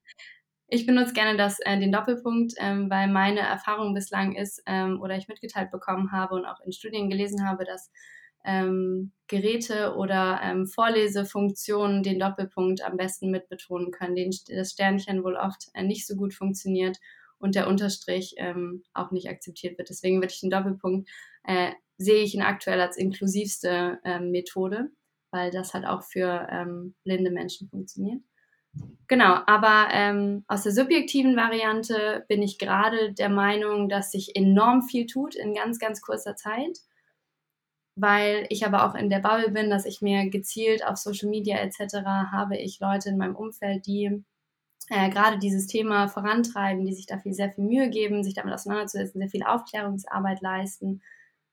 ich 0.74 0.86
benutze 0.86 1.12
gerne 1.12 1.38
das, 1.38 1.60
äh, 1.60 1.78
den 1.78 1.92
Doppelpunkt, 1.92 2.54
ähm, 2.58 2.90
weil 2.90 3.10
meine 3.10 3.42
Erfahrung 3.42 3.94
bislang 3.94 4.36
ist 4.36 4.64
ähm, 4.66 5.02
oder 5.02 5.18
ich 5.18 5.28
mitgeteilt 5.28 5.70
bekommen 5.70 6.14
habe 6.14 6.36
und 6.36 6.46
auch 6.46 6.62
in 6.62 6.72
Studien 6.72 7.10
gelesen 7.10 7.46
habe, 7.46 7.66
dass 7.66 7.92
ähm, 8.46 9.12
Geräte 9.28 9.96
oder 9.96 10.40
ähm, 10.42 10.68
Vorlesefunktionen 10.68 12.04
den 12.04 12.20
Doppelpunkt 12.20 12.82
am 12.84 12.96
besten 12.96 13.32
mitbetonen 13.32 13.92
können, 13.92 14.16
den, 14.16 14.32
das 14.48 14.72
Sternchen 14.72 15.26
wohl 15.26 15.36
oft 15.36 15.68
äh, 15.74 15.84
nicht 15.84 16.08
so 16.08 16.16
gut 16.16 16.34
funktioniert 16.34 16.98
und 17.38 17.56
der 17.56 17.68
Unterstrich 17.68 18.36
ähm, 18.38 18.84
auch 18.94 19.12
nicht 19.12 19.28
akzeptiert 19.28 19.78
wird. 19.78 19.90
Deswegen 19.90 20.22
würde 20.22 20.34
ich 20.34 20.40
den 20.40 20.50
Doppelpunkt, 20.50 21.10
äh, 21.44 21.72
sehe 21.98 22.24
ich 22.24 22.34
ihn 22.34 22.44
aktuell 22.44 22.80
als 22.80 22.96
inklusivste 22.96 24.00
ähm, 24.06 24.32
Methode, 24.32 24.90
weil 25.32 25.52
das 25.52 25.74
halt 25.74 25.86
auch 25.86 26.04
für 26.04 26.48
ähm, 26.50 26.96
blinde 27.04 27.30
Menschen 27.30 27.68
funktioniert. 27.68 28.22
Genau, 29.08 29.40
aber 29.46 29.90
ähm, 29.92 30.46
aus 30.48 30.64
der 30.64 30.72
subjektiven 30.72 31.36
Variante 31.36 32.24
bin 32.30 32.42
ich 32.42 32.58
gerade 32.58 33.12
der 33.14 33.28
Meinung, 33.28 33.90
dass 33.90 34.12
sich 34.12 34.36
enorm 34.38 34.84
viel 34.84 35.06
tut 35.06 35.36
in 35.36 35.54
ganz, 35.54 35.80
ganz 35.80 36.02
kurzer 36.02 36.38
Zeit, 36.38 36.80
weil 37.96 38.46
ich 38.50 38.66
aber 38.66 38.86
auch 38.86 38.96
in 38.96 39.10
der 39.10 39.20
Bubble 39.20 39.52
bin, 39.52 39.70
dass 39.70 39.86
ich 39.86 40.02
mir 40.02 40.30
gezielt 40.30 40.86
auf 40.86 40.96
Social 40.98 41.30
Media 41.30 41.58
etc. 41.58 41.96
habe 42.32 42.58
ich 42.58 42.80
Leute 42.80 43.10
in 43.10 43.18
meinem 43.18 43.36
Umfeld, 43.36 43.86
die 43.86 44.24
äh, 44.90 45.10
gerade 45.10 45.40
dieses 45.40 45.68
Thema 45.68 46.08
vorantreiben, 46.08 46.86
die 46.86 46.94
sich 46.94 47.06
dafür 47.06 47.34
sehr 47.34 47.52
viel 47.52 47.66
Mühe 47.66 47.90
geben, 47.90 48.24
sich 48.24 48.34
damit 48.34 48.54
auseinanderzusetzen, 48.54 49.20
sehr 49.20 49.30
viel 49.30 49.44
Aufklärungsarbeit 49.44 50.42
leisten. 50.42 51.02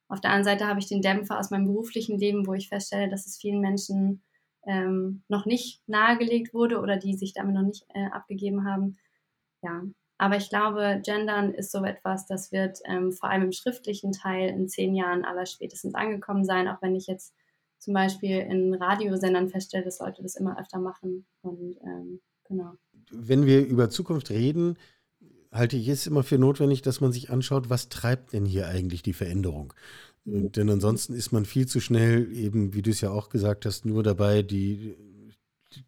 Auf 0.09 0.21
der 0.21 0.31
anderen 0.31 0.45
Seite 0.45 0.69
habe 0.69 0.81
ich 0.81 0.87
den 0.87 1.03
Dämpfer 1.03 1.39
aus 1.39 1.51
meinem 1.51 1.67
beruflichen 1.67 2.19
Leben, 2.19 2.47
wo 2.47 2.55
ich 2.55 2.69
feststelle, 2.69 3.09
dass 3.09 3.27
es 3.27 3.37
vielen 3.37 3.61
Menschen 3.61 4.23
ähm, 4.69 5.23
noch 5.29 5.47
nicht 5.47 5.81
nahegelegt 5.89 6.53
wurde 6.53 6.79
oder 6.81 6.99
die 6.99 7.17
sich 7.17 7.33
damit 7.33 7.55
noch 7.55 7.63
nicht 7.63 7.87
äh, 7.95 8.07
abgegeben 8.13 8.65
haben. 8.65 8.99
Ja, 9.63 9.83
aber 10.19 10.37
ich 10.37 10.51
glaube, 10.51 11.01
Gendern 11.05 11.55
ist 11.55 11.73
so 11.73 11.83
etwas, 11.85 12.27
das 12.27 12.53
wird 12.53 12.79
ähm, 12.85 13.13
vor 13.13 13.31
allem 13.31 13.45
im 13.45 13.53
schriftlichen 13.53 14.13
Teil 14.13 14.51
in 14.51 14.69
zehn 14.69 14.95
Jahren 14.95 15.25
aller 15.25 15.47
spätestens 15.47 15.95
angekommen 15.95 16.45
sein, 16.45 16.69
auch 16.69 16.83
wenn 16.83 16.95
ich 16.95 17.07
jetzt 17.07 17.35
zum 17.79 17.95
Beispiel 17.95 18.39
in 18.39 18.75
Radiosendern 18.75 19.49
feststelle, 19.49 19.85
dass 19.85 20.01
Leute 20.01 20.23
das 20.23 20.37
immer 20.37 20.61
öfter 20.61 20.79
machen. 20.79 21.27
Und 21.41 21.77
ähm, 21.83 22.21
genau. 22.45 22.73
Wenn 23.11 23.47
wir 23.47 23.65
über 23.65 23.89
Zukunft 23.89 24.31
reden, 24.31 24.77
halte 25.51 25.77
ich 25.77 25.89
es 25.89 26.07
immer 26.07 26.25
für 26.25 26.39
notwendig, 26.39 26.83
dass 26.83 27.01
man 27.01 27.13
sich 27.13 27.31
anschaut, 27.31 27.71
was 27.71 27.89
treibt 27.89 28.33
denn 28.33 28.45
hier 28.45 28.69
eigentlich 28.69 29.03
die 29.03 29.13
Veränderung? 29.13 29.73
Denn 30.31 30.69
ansonsten 30.69 31.15
ist 31.15 31.33
man 31.33 31.47
viel 31.47 31.67
zu 31.67 31.81
schnell, 31.81 32.31
eben 32.37 32.75
wie 32.75 32.83
du 32.83 32.91
es 32.91 33.01
ja 33.01 33.11
auch 33.11 33.31
gesagt 33.31 33.65
hast, 33.65 33.87
nur 33.87 34.03
dabei, 34.03 34.43
die, 34.43 34.95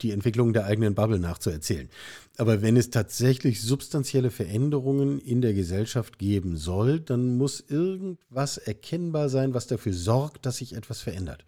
die 0.01 0.13
Entwicklung 0.13 0.55
der 0.55 0.65
eigenen 0.65 0.95
Bubble 0.95 1.19
nachzuerzählen. 1.19 1.91
Aber 2.39 2.63
wenn 2.63 2.79
es 2.79 2.89
tatsächlich 2.89 3.61
substanzielle 3.61 4.31
Veränderungen 4.31 5.19
in 5.19 5.43
der 5.43 5.53
Gesellschaft 5.53 6.19
geben 6.19 6.57
soll, 6.57 7.01
dann 7.01 7.37
muss 7.37 7.63
irgendwas 7.69 8.57
erkennbar 8.57 9.29
sein, 9.29 9.53
was 9.53 9.67
dafür 9.67 9.93
sorgt, 9.93 10.47
dass 10.47 10.57
sich 10.57 10.75
etwas 10.75 11.03
verändert. 11.03 11.45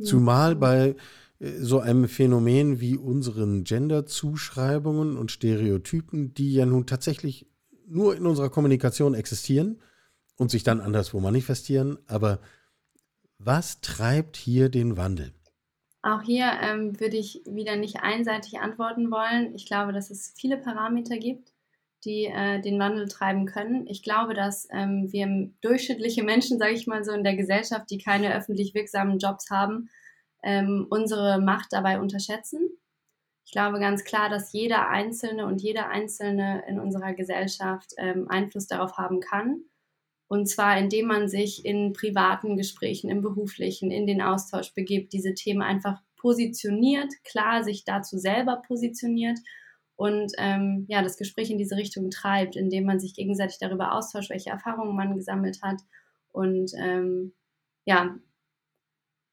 Zumal 0.00 0.54
bei 0.54 0.96
äh, 1.40 1.52
so 1.60 1.80
einem 1.80 2.08
Phänomen 2.08 2.78
wie 2.78 2.98
unseren 2.98 3.64
Gender-Zuschreibungen 3.64 5.16
und 5.16 5.32
Stereotypen, 5.32 6.34
die 6.34 6.52
ja 6.52 6.66
nun 6.66 6.84
tatsächlich 6.84 7.46
nur 7.86 8.14
in 8.14 8.26
unserer 8.26 8.50
Kommunikation 8.50 9.14
existieren 9.14 9.78
und 10.38 10.50
sich 10.50 10.62
dann 10.62 10.80
anderswo 10.80 11.20
manifestieren. 11.20 11.98
Aber 12.06 12.38
was 13.38 13.80
treibt 13.82 14.36
hier 14.36 14.70
den 14.70 14.96
Wandel? 14.96 15.34
Auch 16.00 16.22
hier 16.22 16.50
ähm, 16.62 16.98
würde 17.00 17.16
ich 17.16 17.42
wieder 17.44 17.76
nicht 17.76 18.00
einseitig 18.00 18.60
antworten 18.60 19.10
wollen. 19.10 19.54
Ich 19.54 19.66
glaube, 19.66 19.92
dass 19.92 20.10
es 20.10 20.32
viele 20.36 20.56
Parameter 20.56 21.18
gibt, 21.18 21.52
die 22.04 22.26
äh, 22.26 22.60
den 22.60 22.78
Wandel 22.78 23.08
treiben 23.08 23.46
können. 23.46 23.86
Ich 23.88 24.02
glaube, 24.02 24.32
dass 24.32 24.68
ähm, 24.70 25.12
wir 25.12 25.50
durchschnittliche 25.60 26.22
Menschen, 26.22 26.58
sage 26.58 26.74
ich 26.74 26.86
mal 26.86 27.04
so, 27.04 27.12
in 27.12 27.24
der 27.24 27.36
Gesellschaft, 27.36 27.90
die 27.90 27.98
keine 27.98 28.34
öffentlich 28.34 28.74
wirksamen 28.74 29.18
Jobs 29.18 29.50
haben, 29.50 29.90
ähm, 30.44 30.86
unsere 30.88 31.40
Macht 31.40 31.72
dabei 31.72 32.00
unterschätzen. 32.00 32.60
Ich 33.44 33.50
glaube 33.50 33.80
ganz 33.80 34.04
klar, 34.04 34.28
dass 34.28 34.52
jeder 34.52 34.88
Einzelne 34.88 35.46
und 35.46 35.60
jeder 35.60 35.88
Einzelne 35.88 36.62
in 36.68 36.78
unserer 36.78 37.12
Gesellschaft 37.14 37.92
ähm, 37.96 38.28
Einfluss 38.28 38.68
darauf 38.68 38.98
haben 38.98 39.20
kann 39.20 39.64
und 40.28 40.46
zwar, 40.46 40.78
indem 40.78 41.06
man 41.06 41.28
sich 41.28 41.64
in 41.64 41.94
privaten 41.94 42.56
Gesprächen, 42.56 43.10
im 43.10 43.22
beruflichen, 43.22 43.90
in 43.90 44.06
den 44.06 44.20
Austausch 44.20 44.74
begibt, 44.74 45.12
diese 45.14 45.34
Themen 45.34 45.62
einfach 45.62 46.00
positioniert, 46.16 47.12
klar 47.24 47.64
sich 47.64 47.84
dazu 47.84 48.18
selber 48.18 48.62
positioniert 48.66 49.38
und 49.96 50.32
ähm, 50.36 50.84
ja, 50.88 51.02
das 51.02 51.16
Gespräch 51.16 51.50
in 51.50 51.58
diese 51.58 51.76
Richtung 51.76 52.10
treibt, 52.10 52.56
indem 52.56 52.84
man 52.84 53.00
sich 53.00 53.14
gegenseitig 53.14 53.58
darüber 53.58 53.92
austauscht, 53.92 54.30
welche 54.30 54.50
Erfahrungen 54.50 54.94
man 54.94 55.16
gesammelt 55.16 55.60
hat 55.62 55.80
und 56.30 56.72
ähm, 56.76 57.32
ja, 57.86 58.14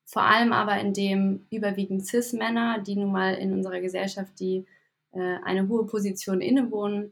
vor 0.06 0.24
allem 0.24 0.54
aber 0.54 0.80
indem 0.80 1.46
überwiegend 1.50 2.06
CIS-Männer, 2.06 2.80
die 2.80 2.96
nun 2.96 3.12
mal 3.12 3.34
in 3.34 3.54
unserer 3.54 3.82
Gesellschaft 3.82 4.40
die 4.40 4.66
äh, 5.12 5.38
eine 5.44 5.68
hohe 5.68 5.86
Position 5.88 6.42
innewohnen, 6.42 7.12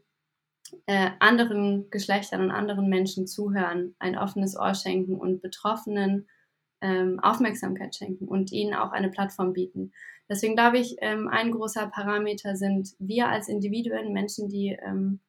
äh, 0.86 1.10
anderen 1.20 1.90
Geschlechtern 1.90 2.42
und 2.42 2.50
anderen 2.50 2.88
Menschen 2.88 3.26
zuhören, 3.26 3.94
ein 3.98 4.18
offenes 4.18 4.56
Ohr 4.56 4.74
schenken 4.74 5.16
und 5.16 5.42
Betroffenen 5.42 6.28
ähm, 6.80 7.18
Aufmerksamkeit 7.20 7.94
schenken 7.94 8.28
und 8.28 8.52
ihnen 8.52 8.74
auch 8.74 8.92
eine 8.92 9.08
Plattform 9.08 9.52
bieten. 9.52 9.92
Deswegen 10.28 10.54
glaube 10.54 10.78
ich, 10.78 10.96
ähm, 11.00 11.28
ein 11.28 11.50
großer 11.50 11.86
Parameter 11.86 12.56
sind 12.56 12.94
wir 12.98 13.28
als 13.28 13.48
Individuen, 13.48 14.12
Menschen, 14.12 14.48
die 14.48 14.78
ähm, 14.84 15.20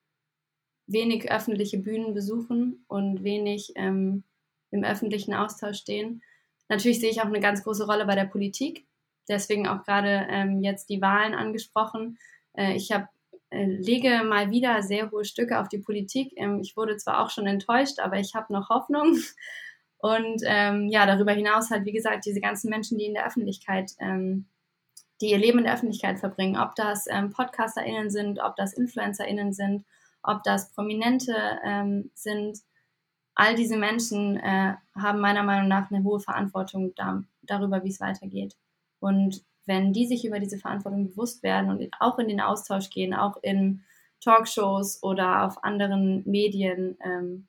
wenig 0.88 1.32
öffentliche 1.32 1.78
Bühnen 1.78 2.14
besuchen 2.14 2.86
und 2.88 3.24
wenig 3.24 3.74
ähm, 3.76 4.24
im 4.72 4.84
öffentlichen 4.84 5.34
Austausch 5.34 5.78
stehen. 5.78 6.22
Natürlich 6.70 7.00
sehe 7.00 7.10
ich 7.10 7.22
auch 7.22 7.26
eine 7.26 7.40
ganz 7.40 7.64
große 7.64 7.86
Rolle 7.86 8.06
bei 8.06 8.16
der 8.16 8.26
Politik. 8.26 8.86
Deswegen 9.28 9.68
auch 9.68 9.84
gerade 9.84 10.28
ähm, 10.30 10.62
jetzt 10.62 10.90
die 10.90 11.02
Wahlen 11.02 11.34
angesprochen. 11.34 12.18
Äh, 12.54 12.76
ich 12.76 12.92
habe 12.92 13.08
lege 13.52 14.24
mal 14.24 14.52
wieder 14.52 14.82
sehr 14.84 15.12
hohe 15.12 15.26
Stücke 15.26 15.60
auf 15.60 15.70
die 15.70 15.78
Politik. 15.80 16.34
Ähm, 16.36 16.60
ich 16.62 16.76
wurde 16.76 16.98
zwar 16.98 17.24
auch 17.24 17.30
schon 17.30 17.48
enttäuscht, 17.48 18.00
aber 18.00 18.20
ich 18.20 18.36
habe 18.36 18.54
noch 18.54 18.70
Hoffnung. 18.70 19.18
Und 19.98 20.42
ähm, 20.46 20.88
ja, 20.88 21.06
darüber 21.06 21.32
hinaus 21.32 21.72
halt, 21.72 21.86
wie 21.86 21.92
gesagt, 21.92 22.26
diese 22.26 22.42
ganzen 22.42 22.70
Menschen, 22.70 22.98
die 22.98 23.06
in 23.06 23.14
der 23.14 23.26
Öffentlichkeit, 23.26 23.92
ähm, 24.00 24.46
die 25.22 25.32
ihr 25.32 25.38
Leben 25.38 25.60
in 25.60 25.64
der 25.64 25.74
Öffentlichkeit 25.74 26.20
verbringen, 26.20 26.58
ob 26.58 26.76
das 26.76 27.06
ähm, 27.10 27.32
PodcasterInnen 27.32 28.10
sind, 28.10 28.40
ob 28.40 28.56
das 28.56 28.74
InfluencerInnen 28.74 29.54
sind, 29.54 29.86
ob 30.22 30.44
das 30.44 30.72
Prominente 30.74 31.36
ähm, 31.64 32.12
sind, 32.14 32.60
all 33.36 33.56
diese 33.56 33.78
Menschen 33.78 34.38
äh, 34.38 34.76
haben 34.96 35.20
meiner 35.20 35.44
Meinung 35.44 35.68
nach 35.68 35.92
eine 35.92 36.04
hohe 36.04 36.20
Verantwortung 36.20 36.94
da, 36.96 37.24
darüber, 37.42 37.84
wie 37.84 37.90
es 37.90 38.00
weitergeht. 38.00 38.56
Und 39.00 39.44
wenn 39.66 39.94
die 39.94 40.06
sich 40.06 40.26
über 40.26 40.40
diese 40.40 40.58
Verantwortung 40.58 41.10
bewusst 41.10 41.44
werden 41.44 41.70
und 41.70 41.90
auch 42.00 42.20
in 42.20 42.28
den 42.28 42.42
Austausch 42.42 42.90
gehen, 42.90 43.14
auch 43.14 43.42
in 43.42 43.84
Talkshows 44.22 45.02
oder 45.04 45.46
auf 45.46 45.64
anderen 45.64 46.24
Medien 46.26 46.98
ähm, 47.04 47.48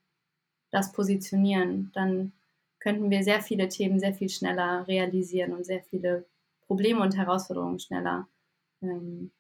das 0.71 0.93
positionieren, 0.93 1.91
dann 1.95 2.33
könnten 2.79 3.11
wir 3.11 3.23
sehr 3.23 3.41
viele 3.41 3.69
Themen 3.69 3.99
sehr 3.99 4.15
viel 4.15 4.29
schneller 4.29 4.87
realisieren 4.87 5.53
und 5.53 5.65
sehr 5.65 5.83
viele 5.83 6.27
Probleme 6.67 7.01
und 7.01 7.17
Herausforderungen 7.17 7.79
schneller 7.79 8.29
ähm, 8.83 9.31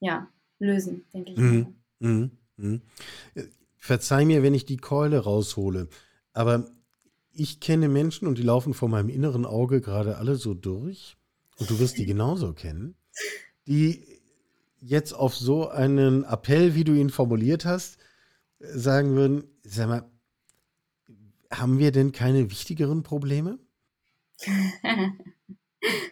ja, 0.00 0.28
lösen, 0.58 1.04
denke 1.12 1.32
ich. 1.32 1.38
Mhm. 1.38 1.76
Mhm. 1.98 2.30
Mhm. 2.56 2.82
Verzeih 3.76 4.24
mir, 4.24 4.42
wenn 4.42 4.54
ich 4.54 4.64
die 4.64 4.76
Keule 4.76 5.18
raushole, 5.20 5.88
aber 6.32 6.66
ich 7.32 7.60
kenne 7.60 7.88
Menschen 7.88 8.26
und 8.26 8.38
die 8.38 8.42
laufen 8.42 8.74
vor 8.74 8.88
meinem 8.88 9.08
inneren 9.08 9.46
Auge 9.46 9.80
gerade 9.80 10.16
alle 10.16 10.36
so 10.36 10.54
durch 10.54 11.16
und 11.60 11.70
du 11.70 11.78
wirst 11.78 11.98
die 11.98 12.06
genauso 12.06 12.52
kennen, 12.52 12.96
die 13.66 14.04
jetzt 14.80 15.12
auf 15.12 15.36
so 15.36 15.68
einen 15.68 16.24
Appell, 16.24 16.74
wie 16.74 16.84
du 16.84 16.94
ihn 16.94 17.10
formuliert 17.10 17.64
hast, 17.64 17.98
sagen 18.58 19.14
würden, 19.14 19.44
sag 19.62 19.88
mal, 19.88 20.10
haben 21.52 21.78
wir 21.78 21.92
denn 21.92 22.12
keine 22.12 22.50
wichtigeren 22.50 23.02
Probleme? 23.02 23.58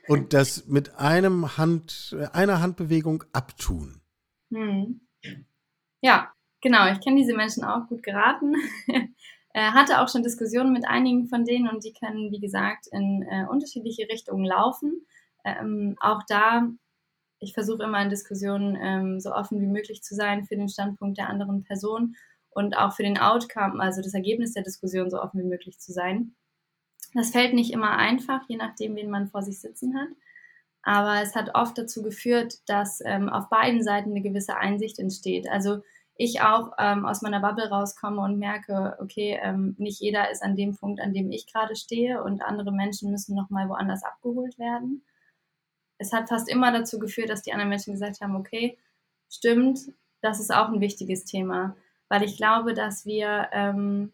Und 0.09 0.33
das 0.33 0.67
mit 0.67 0.95
einem 0.97 1.59
Hand, 1.59 2.17
einer 2.33 2.61
Handbewegung 2.61 3.25
abtun. 3.33 4.01
Hm. 4.51 5.01
Ja, 6.01 6.33
genau. 6.61 6.91
Ich 6.93 7.01
kenne 7.01 7.17
diese 7.17 7.35
Menschen 7.35 7.65
auch 7.65 7.87
gut 7.89 8.03
geraten. 8.03 8.55
äh, 9.53 9.71
hatte 9.73 10.01
auch 10.01 10.09
schon 10.09 10.23
Diskussionen 10.23 10.73
mit 10.73 10.87
einigen 10.87 11.27
von 11.27 11.45
denen 11.45 11.69
und 11.69 11.85
die 11.85 11.93
können, 11.93 12.31
wie 12.31 12.41
gesagt, 12.41 12.87
in 12.91 13.23
äh, 13.23 13.45
unterschiedliche 13.51 14.09
Richtungen 14.09 14.45
laufen. 14.45 15.07
Ähm, 15.45 15.97
auch 16.01 16.23
da, 16.29 16.69
ich 17.39 17.55
versuche 17.55 17.85
immer 17.85 18.03
in 18.03 18.11
Diskussionen 18.11 18.77
ähm, 18.81 19.21
so 19.21 19.33
offen 19.33 19.61
wie 19.61 19.67
möglich 19.67 20.03
zu 20.03 20.15
sein 20.15 20.45
für 20.45 20.57
den 20.57 20.69
Standpunkt 20.69 21.19
der 21.19 21.29
anderen 21.29 21.65
Person 21.65 22.17
und 22.51 22.77
auch 22.77 22.93
für 22.93 23.05
den 23.05 23.19
Outcome, 23.19 23.81
also 23.81 24.03
das 24.03 24.15
Ergebnis 24.15 24.53
der 24.53 24.65
Diskussion 24.65 25.11
so 25.11 25.21
offen 25.21 25.41
wie 25.41 25.49
möglich 25.49 25.79
zu 25.79 25.93
sein. 25.93 26.35
Das 27.15 27.31
fällt 27.31 27.55
nicht 27.55 27.73
immer 27.73 27.97
einfach, 27.97 28.43
je 28.49 28.57
nachdem, 28.57 28.97
wen 28.97 29.11
man 29.11 29.29
vor 29.29 29.43
sich 29.43 29.61
sitzen 29.61 29.97
hat. 29.97 30.09
Aber 30.83 31.23
es 31.23 31.35
hat 31.35 31.55
oft 31.55 31.77
dazu 31.79 32.03
geführt, 32.03 32.59
dass 32.67 33.01
ähm, 33.05 33.29
auf 33.29 33.49
beiden 33.49 33.83
Seiten 33.83 34.11
eine 34.11 34.23
gewisse 34.23 34.57
Einsicht 34.57 34.99
entsteht. 34.99 35.49
Also 35.49 35.83
ich 36.17 36.41
auch 36.41 36.73
ähm, 36.79 37.07
aus 37.07 37.23
meiner 37.23 37.41
Bubble 37.41 37.69
rauskomme 37.69 38.21
und 38.23 38.39
merke, 38.39 38.97
okay, 39.01 39.39
ähm, 39.41 39.77
nicht 39.79 40.01
jeder 40.01 40.31
ist 40.31 40.43
an 40.43 40.57
dem 40.57 40.77
Punkt, 40.77 41.01
an 41.01 41.15
dem 41.15 41.31
ich 41.31 41.47
gerade 41.47 41.77
stehe 41.77 42.23
und 42.23 42.43
andere 42.43 42.73
Menschen 42.73 43.11
müssen 43.11 43.37
nochmal 43.37 43.69
woanders 43.69 44.03
abgeholt 44.03 44.59
werden. 44.59 45.05
Es 45.99 46.13
hat 46.13 46.29
fast 46.29 46.49
immer 46.49 46.73
dazu 46.73 46.99
geführt, 46.99 47.29
dass 47.29 47.43
die 47.43 47.53
anderen 47.53 47.71
Menschen 47.71 47.93
gesagt 47.93 48.21
haben, 48.21 48.37
okay, 48.37 48.79
stimmt, 49.29 49.81
das 50.21 50.41
ist 50.41 50.53
auch 50.53 50.69
ein 50.69 50.81
wichtiges 50.81 51.25
Thema, 51.25 51.77
weil 52.09 52.23
ich 52.23 52.37
glaube, 52.37 52.75
dass 52.75 53.05
wir 53.05 53.49
ähm, 53.53 54.13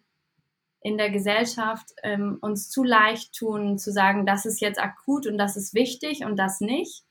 in 0.81 0.99
der 0.99 1.11
Gesellschaft 1.11 1.95
ähm, 2.03 2.39
uns 2.41 2.69
zu 2.69 2.83
leicht 2.85 3.35
tun, 3.35 3.79
zu 3.79 3.93
sagen, 3.93 4.27
das 4.27 4.45
ist 4.45 4.61
jetzt 4.61 4.81
akut 4.81 5.27
und 5.27 5.39
das 5.39 5.57
ist 5.57 5.75
wichtig 5.75 6.25
und 6.25 6.37
das 6.37 6.61
nicht 6.61 7.05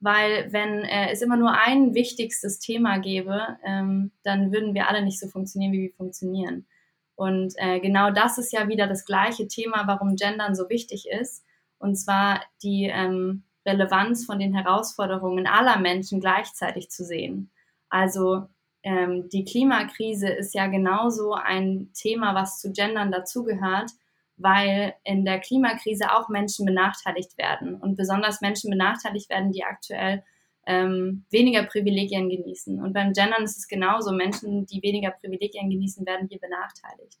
weil 0.00 0.50
wenn 0.50 0.82
äh, 0.82 1.12
es 1.12 1.22
immer 1.22 1.36
nur 1.36 1.52
ein 1.52 1.94
wichtigstes 1.94 2.58
Thema 2.58 2.98
gäbe, 2.98 3.58
ähm, 3.64 4.10
dann 4.22 4.50
würden 4.50 4.74
wir 4.74 4.88
alle 4.88 5.04
nicht 5.04 5.20
so 5.20 5.28
funktionieren, 5.28 5.72
wie 5.72 5.82
wir 5.82 5.92
funktionieren. 5.92 6.66
Und 7.14 7.52
äh, 7.56 7.80
genau 7.80 8.10
das 8.10 8.38
ist 8.38 8.50
ja 8.50 8.66
wieder 8.68 8.86
das 8.86 9.04
gleiche 9.04 9.46
Thema, 9.46 9.86
warum 9.86 10.16
Gendern 10.16 10.54
so 10.54 10.70
wichtig 10.70 11.06
ist. 11.08 11.44
Und 11.78 11.96
zwar 11.96 12.42
die 12.62 12.90
ähm, 12.90 13.42
Relevanz 13.66 14.24
von 14.24 14.38
den 14.38 14.54
Herausforderungen 14.54 15.46
aller 15.46 15.78
Menschen 15.78 16.20
gleichzeitig 16.20 16.90
zu 16.90 17.04
sehen. 17.04 17.50
Also 17.88 18.46
ähm, 18.82 19.28
die 19.28 19.44
Klimakrise 19.44 20.28
ist 20.28 20.54
ja 20.54 20.66
genauso 20.66 21.34
ein 21.34 21.90
Thema, 21.94 22.34
was 22.34 22.60
zu 22.60 22.72
Gendern 22.72 23.12
dazugehört, 23.12 23.90
weil 24.36 24.94
in 25.04 25.24
der 25.24 25.38
Klimakrise 25.38 26.12
auch 26.12 26.28
Menschen 26.30 26.64
benachteiligt 26.64 27.36
werden 27.36 27.74
und 27.74 27.96
besonders 27.96 28.40
Menschen 28.40 28.70
benachteiligt 28.70 29.28
werden, 29.28 29.52
die 29.52 29.64
aktuell 29.64 30.22
ähm, 30.66 31.24
weniger 31.30 31.64
Privilegien 31.64 32.28
genießen. 32.30 32.80
Und 32.80 32.94
beim 32.94 33.12
Gendern 33.12 33.42
ist 33.42 33.58
es 33.58 33.68
genauso. 33.68 34.12
Menschen, 34.12 34.66
die 34.66 34.82
weniger 34.82 35.10
Privilegien 35.10 35.68
genießen, 35.68 36.06
werden 36.06 36.28
hier 36.28 36.38
benachteiligt. 36.38 37.18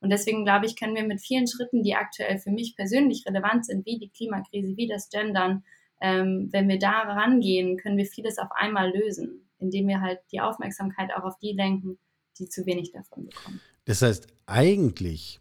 Und 0.00 0.10
deswegen 0.10 0.44
glaube 0.44 0.66
ich, 0.66 0.76
können 0.76 0.94
wir 0.94 1.04
mit 1.04 1.20
vielen 1.20 1.46
Schritten, 1.46 1.82
die 1.82 1.94
aktuell 1.94 2.38
für 2.38 2.50
mich 2.50 2.76
persönlich 2.76 3.24
relevant 3.26 3.66
sind, 3.66 3.84
wie 3.84 3.98
die 3.98 4.08
Klimakrise, 4.08 4.76
wie 4.76 4.86
das 4.86 5.10
Gendern, 5.10 5.64
ähm, 6.00 6.48
wenn 6.50 6.68
wir 6.68 6.78
da 6.78 7.02
rangehen, 7.02 7.76
können 7.76 7.96
wir 7.96 8.06
vieles 8.06 8.38
auf 8.38 8.50
einmal 8.52 8.92
lösen, 8.92 9.48
indem 9.58 9.88
wir 9.88 10.00
halt 10.00 10.20
die 10.32 10.40
Aufmerksamkeit 10.40 11.10
auch 11.14 11.24
auf 11.24 11.38
die 11.38 11.52
lenken, 11.52 11.98
die 12.38 12.48
zu 12.48 12.66
wenig 12.66 12.92
davon 12.92 13.26
bekommen. 13.26 13.60
Das 13.84 14.02
heißt, 14.02 14.26
eigentlich 14.46 15.40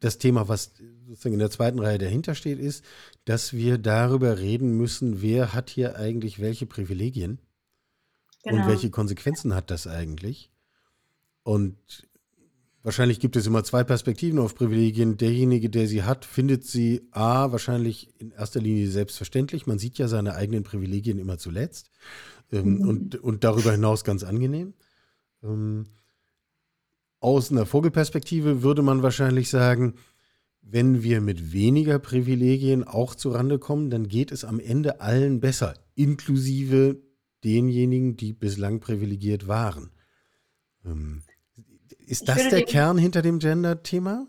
das 0.00 0.18
Thema, 0.18 0.48
was 0.48 0.72
sozusagen 1.06 1.34
in 1.34 1.38
der 1.38 1.50
zweiten 1.50 1.78
Reihe 1.78 1.98
dahinter 1.98 2.34
steht, 2.34 2.58
ist, 2.58 2.84
dass 3.24 3.52
wir 3.52 3.78
darüber 3.78 4.38
reden 4.38 4.76
müssen, 4.76 5.22
wer 5.22 5.52
hat 5.52 5.70
hier 5.70 5.96
eigentlich 5.96 6.40
welche 6.40 6.66
Privilegien 6.66 7.38
genau. 8.42 8.62
und 8.62 8.68
welche 8.68 8.90
Konsequenzen 8.90 9.54
hat 9.54 9.70
das 9.70 9.86
eigentlich. 9.86 10.50
Und 11.44 11.76
wahrscheinlich 12.82 13.20
gibt 13.20 13.36
es 13.36 13.46
immer 13.46 13.64
zwei 13.64 13.84
Perspektiven 13.84 14.38
auf 14.38 14.54
Privilegien. 14.54 15.16
Derjenige, 15.16 15.70
der 15.70 15.86
sie 15.86 16.02
hat, 16.02 16.24
findet 16.24 16.64
sie 16.64 17.08
A, 17.10 17.52
wahrscheinlich 17.52 18.12
in 18.18 18.30
erster 18.30 18.60
Linie 18.60 18.88
selbstverständlich. 18.88 19.66
Man 19.66 19.78
sieht 19.78 19.98
ja 19.98 20.08
seine 20.08 20.34
eigenen 20.34 20.62
Privilegien 20.62 21.18
immer 21.18 21.38
zuletzt 21.38 21.90
ähm, 22.52 22.78
mhm. 22.78 22.88
und, 22.88 23.16
und 23.16 23.44
darüber 23.44 23.72
hinaus 23.72 24.04
ganz 24.04 24.24
angenehm. 24.24 24.74
Ähm, 25.42 25.86
aus 27.20 27.50
einer 27.50 27.66
Vogelperspektive 27.66 28.62
würde 28.62 28.82
man 28.82 29.02
wahrscheinlich 29.02 29.48
sagen, 29.48 29.94
wenn 30.60 31.02
wir 31.02 31.20
mit 31.20 31.52
weniger 31.52 31.98
Privilegien 31.98 32.84
auch 32.84 33.14
zurande 33.14 33.58
kommen, 33.58 33.90
dann 33.90 34.08
geht 34.08 34.32
es 34.32 34.44
am 34.44 34.60
Ende 34.60 35.00
allen 35.00 35.40
besser, 35.40 35.74
inklusive 35.94 37.00
denjenigen, 37.44 38.16
die 38.16 38.32
bislang 38.32 38.80
privilegiert 38.80 39.48
waren. 39.48 39.90
Ähm, 40.84 41.22
ist 42.06 42.28
das 42.28 42.48
der 42.48 42.60
dem, 42.60 42.66
Kern 42.66 42.98
hinter 42.98 43.22
dem 43.22 43.38
Gender-Thema? 43.38 44.26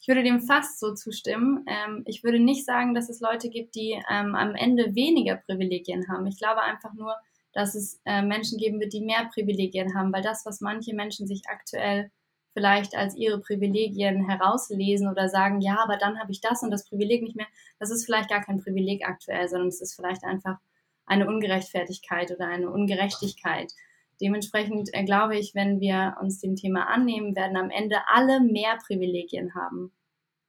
Ich 0.00 0.08
würde 0.08 0.22
dem 0.22 0.40
fast 0.40 0.78
so 0.78 0.94
zustimmen. 0.94 1.64
Ähm, 1.66 2.02
ich 2.06 2.22
würde 2.22 2.38
nicht 2.38 2.64
sagen, 2.64 2.94
dass 2.94 3.08
es 3.08 3.20
Leute 3.20 3.48
gibt, 3.48 3.74
die 3.74 4.00
ähm, 4.10 4.34
am 4.34 4.54
Ende 4.54 4.94
weniger 4.94 5.36
Privilegien 5.36 6.08
haben. 6.08 6.26
Ich 6.26 6.38
glaube 6.38 6.62
einfach 6.62 6.94
nur, 6.94 7.14
dass 7.52 7.74
es 7.74 8.00
äh, 8.04 8.22
Menschen 8.22 8.58
geben 8.58 8.78
wird, 8.80 8.92
die 8.92 9.00
mehr 9.00 9.28
Privilegien 9.32 9.94
haben, 9.94 10.12
weil 10.12 10.22
das, 10.22 10.46
was 10.46 10.60
manche 10.60 10.94
Menschen 10.94 11.26
sich 11.26 11.42
aktuell 11.48 12.10
vielleicht 12.52 12.94
als 12.94 13.14
ihre 13.16 13.40
Privilegien 13.40 14.28
herauslesen 14.28 15.08
oder 15.08 15.28
sagen, 15.28 15.60
ja, 15.60 15.78
aber 15.82 15.96
dann 15.96 16.18
habe 16.18 16.32
ich 16.32 16.40
das 16.40 16.62
und 16.62 16.70
das 16.70 16.88
Privileg 16.88 17.22
nicht 17.22 17.36
mehr, 17.36 17.46
das 17.78 17.90
ist 17.90 18.04
vielleicht 18.04 18.30
gar 18.30 18.42
kein 18.42 18.62
Privileg 18.62 19.06
aktuell, 19.06 19.48
sondern 19.48 19.68
es 19.68 19.80
ist 19.80 19.94
vielleicht 19.94 20.24
einfach 20.24 20.56
eine 21.04 21.26
Ungerechtfertigkeit 21.26 22.30
oder 22.30 22.46
eine 22.46 22.70
Ungerechtigkeit. 22.70 23.72
Dementsprechend 24.20 24.90
äh, 24.92 25.04
glaube 25.04 25.36
ich, 25.36 25.54
wenn 25.54 25.80
wir 25.80 26.16
uns 26.20 26.40
dem 26.40 26.56
Thema 26.56 26.88
annehmen, 26.88 27.36
werden 27.36 27.56
am 27.56 27.70
Ende 27.70 27.98
alle 28.08 28.40
mehr 28.40 28.78
Privilegien 28.86 29.54
haben. 29.54 29.92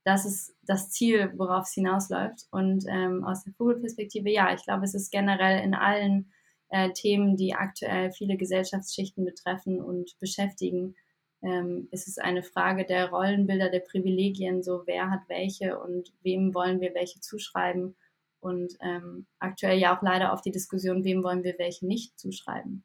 Das 0.06 0.26
ist 0.26 0.56
das 0.64 0.90
Ziel, 0.90 1.34
worauf 1.36 1.66
es 1.66 1.74
hinausläuft. 1.74 2.48
Und 2.52 2.86
ähm, 2.88 3.26
aus 3.26 3.44
der 3.44 3.54
Vogelperspektive, 3.54 4.30
ja, 4.30 4.54
ich 4.54 4.64
glaube, 4.64 4.86
es 4.86 4.94
ist 4.94 5.12
generell 5.12 5.62
in 5.64 5.74
allen 5.74 6.32
äh, 6.70 6.92
Themen, 6.94 7.36
die 7.36 7.56
aktuell 7.56 8.12
viele 8.12 8.38
Gesellschaftsschichten 8.38 9.26
betreffen 9.26 9.82
und 9.82 10.18
beschäftigen, 10.20 10.96
ähm, 11.42 11.88
ist 11.92 12.08
es 12.08 12.18
eine 12.18 12.44
Frage 12.44 12.86
der 12.86 13.10
Rollenbilder, 13.10 13.70
der 13.70 13.82
Privilegien, 13.82 14.64
so 14.64 14.84
wer 14.86 15.12
hat 15.12 15.22
welche 15.28 15.80
und 15.80 16.14
wem 16.24 16.54
wollen 16.54 16.80
wir 16.80 16.94
welche 16.94 17.20
zuschreiben. 17.20 17.96
Und 18.40 18.78
ähm, 18.82 19.28
aktuell 19.40 19.78
ja 19.78 19.96
auch 19.96 20.02
leider 20.02 20.32
auf 20.32 20.42
die 20.42 20.52
Diskussion, 20.52 21.04
wem 21.04 21.24
wollen 21.24 21.44
wir 21.44 21.58
welche 21.58 21.86
nicht 21.86 22.18
zuschreiben. 22.18 22.84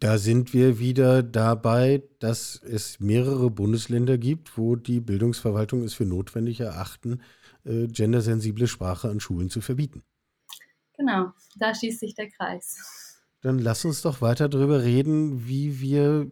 Da 0.00 0.18
sind 0.18 0.52
wir 0.52 0.78
wieder 0.78 1.22
dabei, 1.22 2.02
dass 2.18 2.60
es 2.62 3.00
mehrere 3.00 3.50
Bundesländer 3.50 4.18
gibt, 4.18 4.56
wo 4.56 4.76
die 4.76 5.00
Bildungsverwaltung 5.00 5.82
es 5.82 5.94
für 5.94 6.04
notwendig 6.04 6.60
erachten, 6.60 7.20
äh, 7.64 7.86
gendersensible 7.86 8.68
Sprache 8.68 9.08
an 9.08 9.20
Schulen 9.20 9.50
zu 9.50 9.60
verbieten. 9.60 10.02
Genau, 10.96 11.32
da 11.58 11.74
schließt 11.74 12.00
sich 12.00 12.14
der 12.14 12.30
Kreis. 12.30 13.20
Dann 13.42 13.58
lass 13.58 13.84
uns 13.84 14.02
doch 14.02 14.20
weiter 14.20 14.48
darüber 14.48 14.82
reden, 14.82 15.46
wie 15.46 15.80
wir 15.80 16.30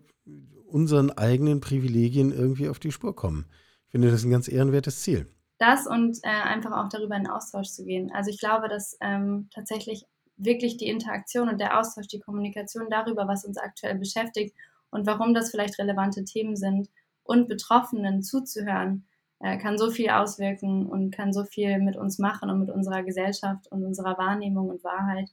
unseren 0.66 1.10
eigenen 1.10 1.60
Privilegien 1.60 2.32
irgendwie 2.32 2.68
auf 2.68 2.78
die 2.78 2.92
Spur 2.92 3.14
kommen. 3.14 3.46
Ich 3.86 3.92
finde 3.92 4.10
das 4.10 4.24
ein 4.24 4.30
ganz 4.30 4.48
ehrenwertes 4.48 5.02
Ziel. 5.02 5.28
Das 5.58 5.86
und 5.86 6.18
äh, 6.22 6.28
einfach 6.28 6.72
auch 6.72 6.88
darüber 6.88 7.16
in 7.16 7.28
Austausch 7.28 7.68
zu 7.68 7.84
gehen. 7.84 8.10
Also 8.12 8.30
ich 8.30 8.38
glaube, 8.38 8.68
dass 8.68 8.96
ähm, 9.00 9.48
tatsächlich 9.54 10.04
wirklich 10.36 10.76
die 10.76 10.88
Interaktion 10.88 11.48
und 11.48 11.60
der 11.60 11.78
Austausch, 11.78 12.08
die 12.08 12.20
Kommunikation 12.20 12.88
darüber, 12.90 13.28
was 13.28 13.44
uns 13.44 13.56
aktuell 13.58 13.96
beschäftigt 13.96 14.54
und 14.90 15.06
warum 15.06 15.34
das 15.34 15.50
vielleicht 15.50 15.78
relevante 15.78 16.24
Themen 16.24 16.56
sind 16.56 16.88
und 17.22 17.48
Betroffenen 17.48 18.22
zuzuhören, 18.22 19.06
äh, 19.40 19.58
kann 19.58 19.78
so 19.78 19.90
viel 19.90 20.10
auswirken 20.10 20.86
und 20.86 21.10
kann 21.10 21.32
so 21.32 21.44
viel 21.44 21.78
mit 21.78 21.96
uns 21.96 22.18
machen 22.18 22.50
und 22.50 22.60
mit 22.60 22.70
unserer 22.70 23.02
Gesellschaft 23.02 23.70
und 23.70 23.84
unserer 23.84 24.18
Wahrnehmung 24.18 24.68
und 24.68 24.84
Wahrheit. 24.84 25.30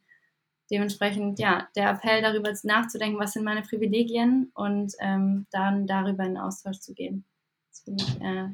Dementsprechend, 0.69 1.39
ja, 1.39 1.67
der 1.75 1.91
Appell 1.91 2.21
darüber 2.21 2.53
nachzudenken, 2.63 3.19
was 3.19 3.33
sind 3.33 3.43
meine 3.43 3.61
Privilegien 3.61 4.51
und 4.53 4.93
ähm, 4.99 5.45
dann 5.51 5.85
darüber 5.85 6.23
in 6.23 6.37
Austausch 6.37 6.79
zu 6.79 6.93
gehen. 6.93 7.25
Das 7.69 7.81
finde 7.81 8.03
ich 8.03 8.21
äh, 8.21 8.47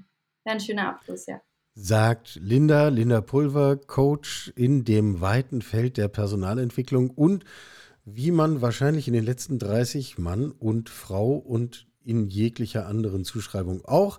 ein 0.46 0.60
schöner 0.60 0.90
Abschluss, 0.90 1.28
ja. 1.28 1.42
Sagt 1.80 2.40
Linda, 2.42 2.88
Linda 2.88 3.22
Pulver, 3.22 3.78
Coach 3.78 4.52
in 4.56 4.84
dem 4.84 5.22
weiten 5.22 5.62
Feld 5.62 5.98
der 5.98 6.08
Personalentwicklung 6.08 7.12
und 7.12 7.46
wie 8.04 8.32
man 8.32 8.64
wahrscheinlich 8.64 9.08
in 9.08 9.14
den 9.14 9.24
letzten 9.24 9.60
30 9.60 10.18
Mann 10.18 10.50
und 10.50 10.90
Frau 10.90 11.34
und 11.34 11.86
in 12.04 12.30
jeglicher 12.30 12.88
anderen 12.88 13.24
Zuschreibung 13.26 13.86
auch 13.86 14.18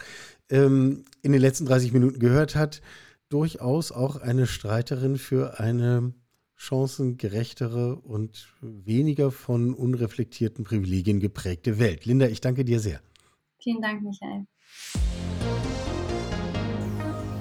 ähm, 0.51 1.05
in 1.23 1.33
den 1.33 1.40
letzten 1.40 1.66
30 1.66 1.92
Minuten 1.92 2.21
gehört 2.21 2.55
hat, 2.55 2.81
durchaus 3.29 3.90
auch 3.90 4.14
eine 4.14 4.47
Streiterin 4.47 5.18
für 5.18 5.59
eine 5.59 6.12
chancengerechtere 6.55 7.97
und 7.97 8.55
weniger 8.61 9.33
von 9.33 9.75
unreflektierten 9.75 10.62
Privilegien 10.62 11.18
geprägte 11.18 11.81
Welt. 11.81 12.07
Linda, 12.07 12.29
ich 12.29 12.40
danke 12.40 12.64
dir 12.64 12.79
sehr. 12.79 13.01
Vielen 13.61 13.83
Dank, 13.83 14.01
Michael. 14.05 14.47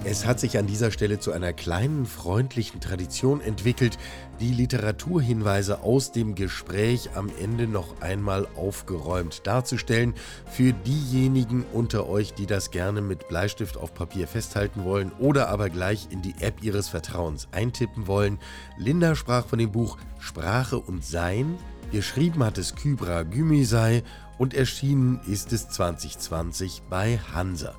Es 0.09 0.25
hat 0.25 0.39
sich 0.39 0.57
an 0.57 0.67
dieser 0.67 0.89
Stelle 0.89 1.19
zu 1.19 1.33
einer 1.33 1.51
kleinen 1.51 2.05
freundlichen 2.05 2.79
Tradition 2.79 3.41
entwickelt, 3.41 3.97
die 4.39 4.53
Literaturhinweise 4.53 5.81
aus 5.83 6.13
dem 6.13 6.33
Gespräch 6.33 7.09
am 7.15 7.29
Ende 7.41 7.67
noch 7.67 7.99
einmal 7.99 8.47
aufgeräumt 8.55 9.45
darzustellen. 9.45 10.13
Für 10.49 10.71
diejenigen 10.71 11.65
unter 11.73 12.07
euch, 12.07 12.33
die 12.33 12.45
das 12.45 12.71
gerne 12.71 13.01
mit 13.01 13.27
Bleistift 13.27 13.75
auf 13.75 13.93
Papier 13.93 14.29
festhalten 14.29 14.85
wollen 14.85 15.11
oder 15.19 15.49
aber 15.49 15.69
gleich 15.69 16.07
in 16.09 16.21
die 16.21 16.35
App 16.39 16.63
ihres 16.63 16.87
Vertrauens 16.87 17.49
eintippen 17.51 18.07
wollen. 18.07 18.39
Linda 18.77 19.13
sprach 19.13 19.45
von 19.45 19.59
dem 19.59 19.73
Buch 19.73 19.97
Sprache 20.19 20.79
und 20.79 21.03
Sein. 21.03 21.57
Geschrieben 21.91 22.45
hat 22.45 22.57
es 22.57 22.75
Kybra 22.75 23.23
Gümüsei 23.23 24.03
und 24.37 24.53
erschienen 24.53 25.19
ist 25.27 25.51
es 25.51 25.67
2020 25.67 26.83
bei 26.89 27.19
Hansa. 27.33 27.75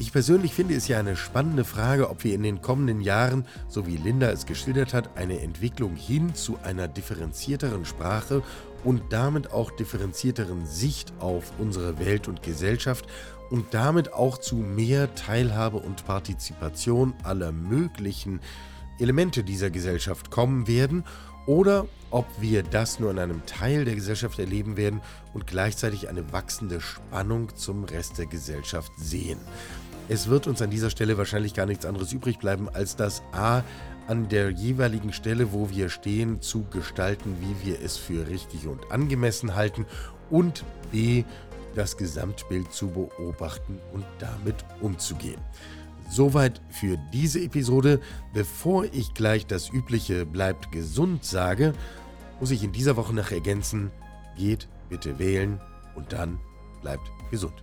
Ich 0.00 0.12
persönlich 0.12 0.54
finde 0.54 0.74
es 0.74 0.88
ja 0.88 0.98
eine 0.98 1.14
spannende 1.14 1.62
Frage, 1.62 2.08
ob 2.08 2.24
wir 2.24 2.34
in 2.34 2.42
den 2.42 2.62
kommenden 2.62 3.02
Jahren, 3.02 3.44
so 3.68 3.86
wie 3.86 3.98
Linda 3.98 4.30
es 4.30 4.46
geschildert 4.46 4.94
hat, 4.94 5.18
eine 5.18 5.40
Entwicklung 5.40 5.94
hin 5.94 6.34
zu 6.34 6.58
einer 6.64 6.88
differenzierteren 6.88 7.84
Sprache 7.84 8.42
und 8.82 9.02
damit 9.10 9.52
auch 9.52 9.70
differenzierteren 9.70 10.64
Sicht 10.64 11.12
auf 11.18 11.52
unsere 11.58 11.98
Welt 11.98 12.28
und 12.28 12.42
Gesellschaft 12.42 13.04
und 13.50 13.74
damit 13.74 14.14
auch 14.14 14.38
zu 14.38 14.56
mehr 14.56 15.14
Teilhabe 15.16 15.76
und 15.76 16.06
Partizipation 16.06 17.12
aller 17.22 17.52
möglichen 17.52 18.40
Elemente 19.00 19.44
dieser 19.44 19.68
Gesellschaft 19.68 20.30
kommen 20.30 20.66
werden 20.66 21.04
oder 21.44 21.86
ob 22.10 22.26
wir 22.40 22.62
das 22.62 23.00
nur 23.00 23.10
in 23.10 23.18
einem 23.18 23.44
Teil 23.44 23.84
der 23.84 23.96
Gesellschaft 23.96 24.38
erleben 24.38 24.78
werden 24.78 25.02
und 25.34 25.46
gleichzeitig 25.46 26.08
eine 26.08 26.32
wachsende 26.32 26.80
Spannung 26.80 27.54
zum 27.54 27.84
Rest 27.84 28.16
der 28.16 28.26
Gesellschaft 28.26 28.92
sehen. 28.96 29.38
Es 30.10 30.26
wird 30.28 30.48
uns 30.48 30.60
an 30.60 30.70
dieser 30.70 30.90
Stelle 30.90 31.18
wahrscheinlich 31.18 31.54
gar 31.54 31.66
nichts 31.66 31.86
anderes 31.86 32.12
übrig 32.12 32.40
bleiben, 32.40 32.68
als 32.68 32.96
das 32.96 33.22
A 33.30 33.62
an 34.08 34.28
der 34.28 34.50
jeweiligen 34.50 35.12
Stelle, 35.12 35.52
wo 35.52 35.70
wir 35.70 35.88
stehen, 35.88 36.40
zu 36.40 36.64
gestalten, 36.64 37.36
wie 37.38 37.64
wir 37.64 37.80
es 37.80 37.96
für 37.96 38.26
richtig 38.26 38.66
und 38.66 38.90
angemessen 38.90 39.54
halten 39.54 39.86
und 40.28 40.64
B 40.90 41.22
das 41.76 41.96
Gesamtbild 41.96 42.72
zu 42.72 42.88
beobachten 42.88 43.78
und 43.92 44.04
damit 44.18 44.56
umzugehen. 44.80 45.40
Soweit 46.10 46.60
für 46.70 46.98
diese 47.12 47.38
Episode. 47.38 48.00
Bevor 48.34 48.86
ich 48.86 49.14
gleich 49.14 49.46
das 49.46 49.72
übliche 49.72 50.26
bleibt 50.26 50.72
gesund 50.72 51.24
sage, 51.24 51.72
muss 52.40 52.50
ich 52.50 52.64
in 52.64 52.72
dieser 52.72 52.96
Woche 52.96 53.14
noch 53.14 53.30
ergänzen, 53.30 53.92
geht 54.36 54.66
bitte 54.88 55.20
wählen 55.20 55.60
und 55.94 56.12
dann 56.12 56.40
bleibt 56.82 57.08
gesund. 57.30 57.62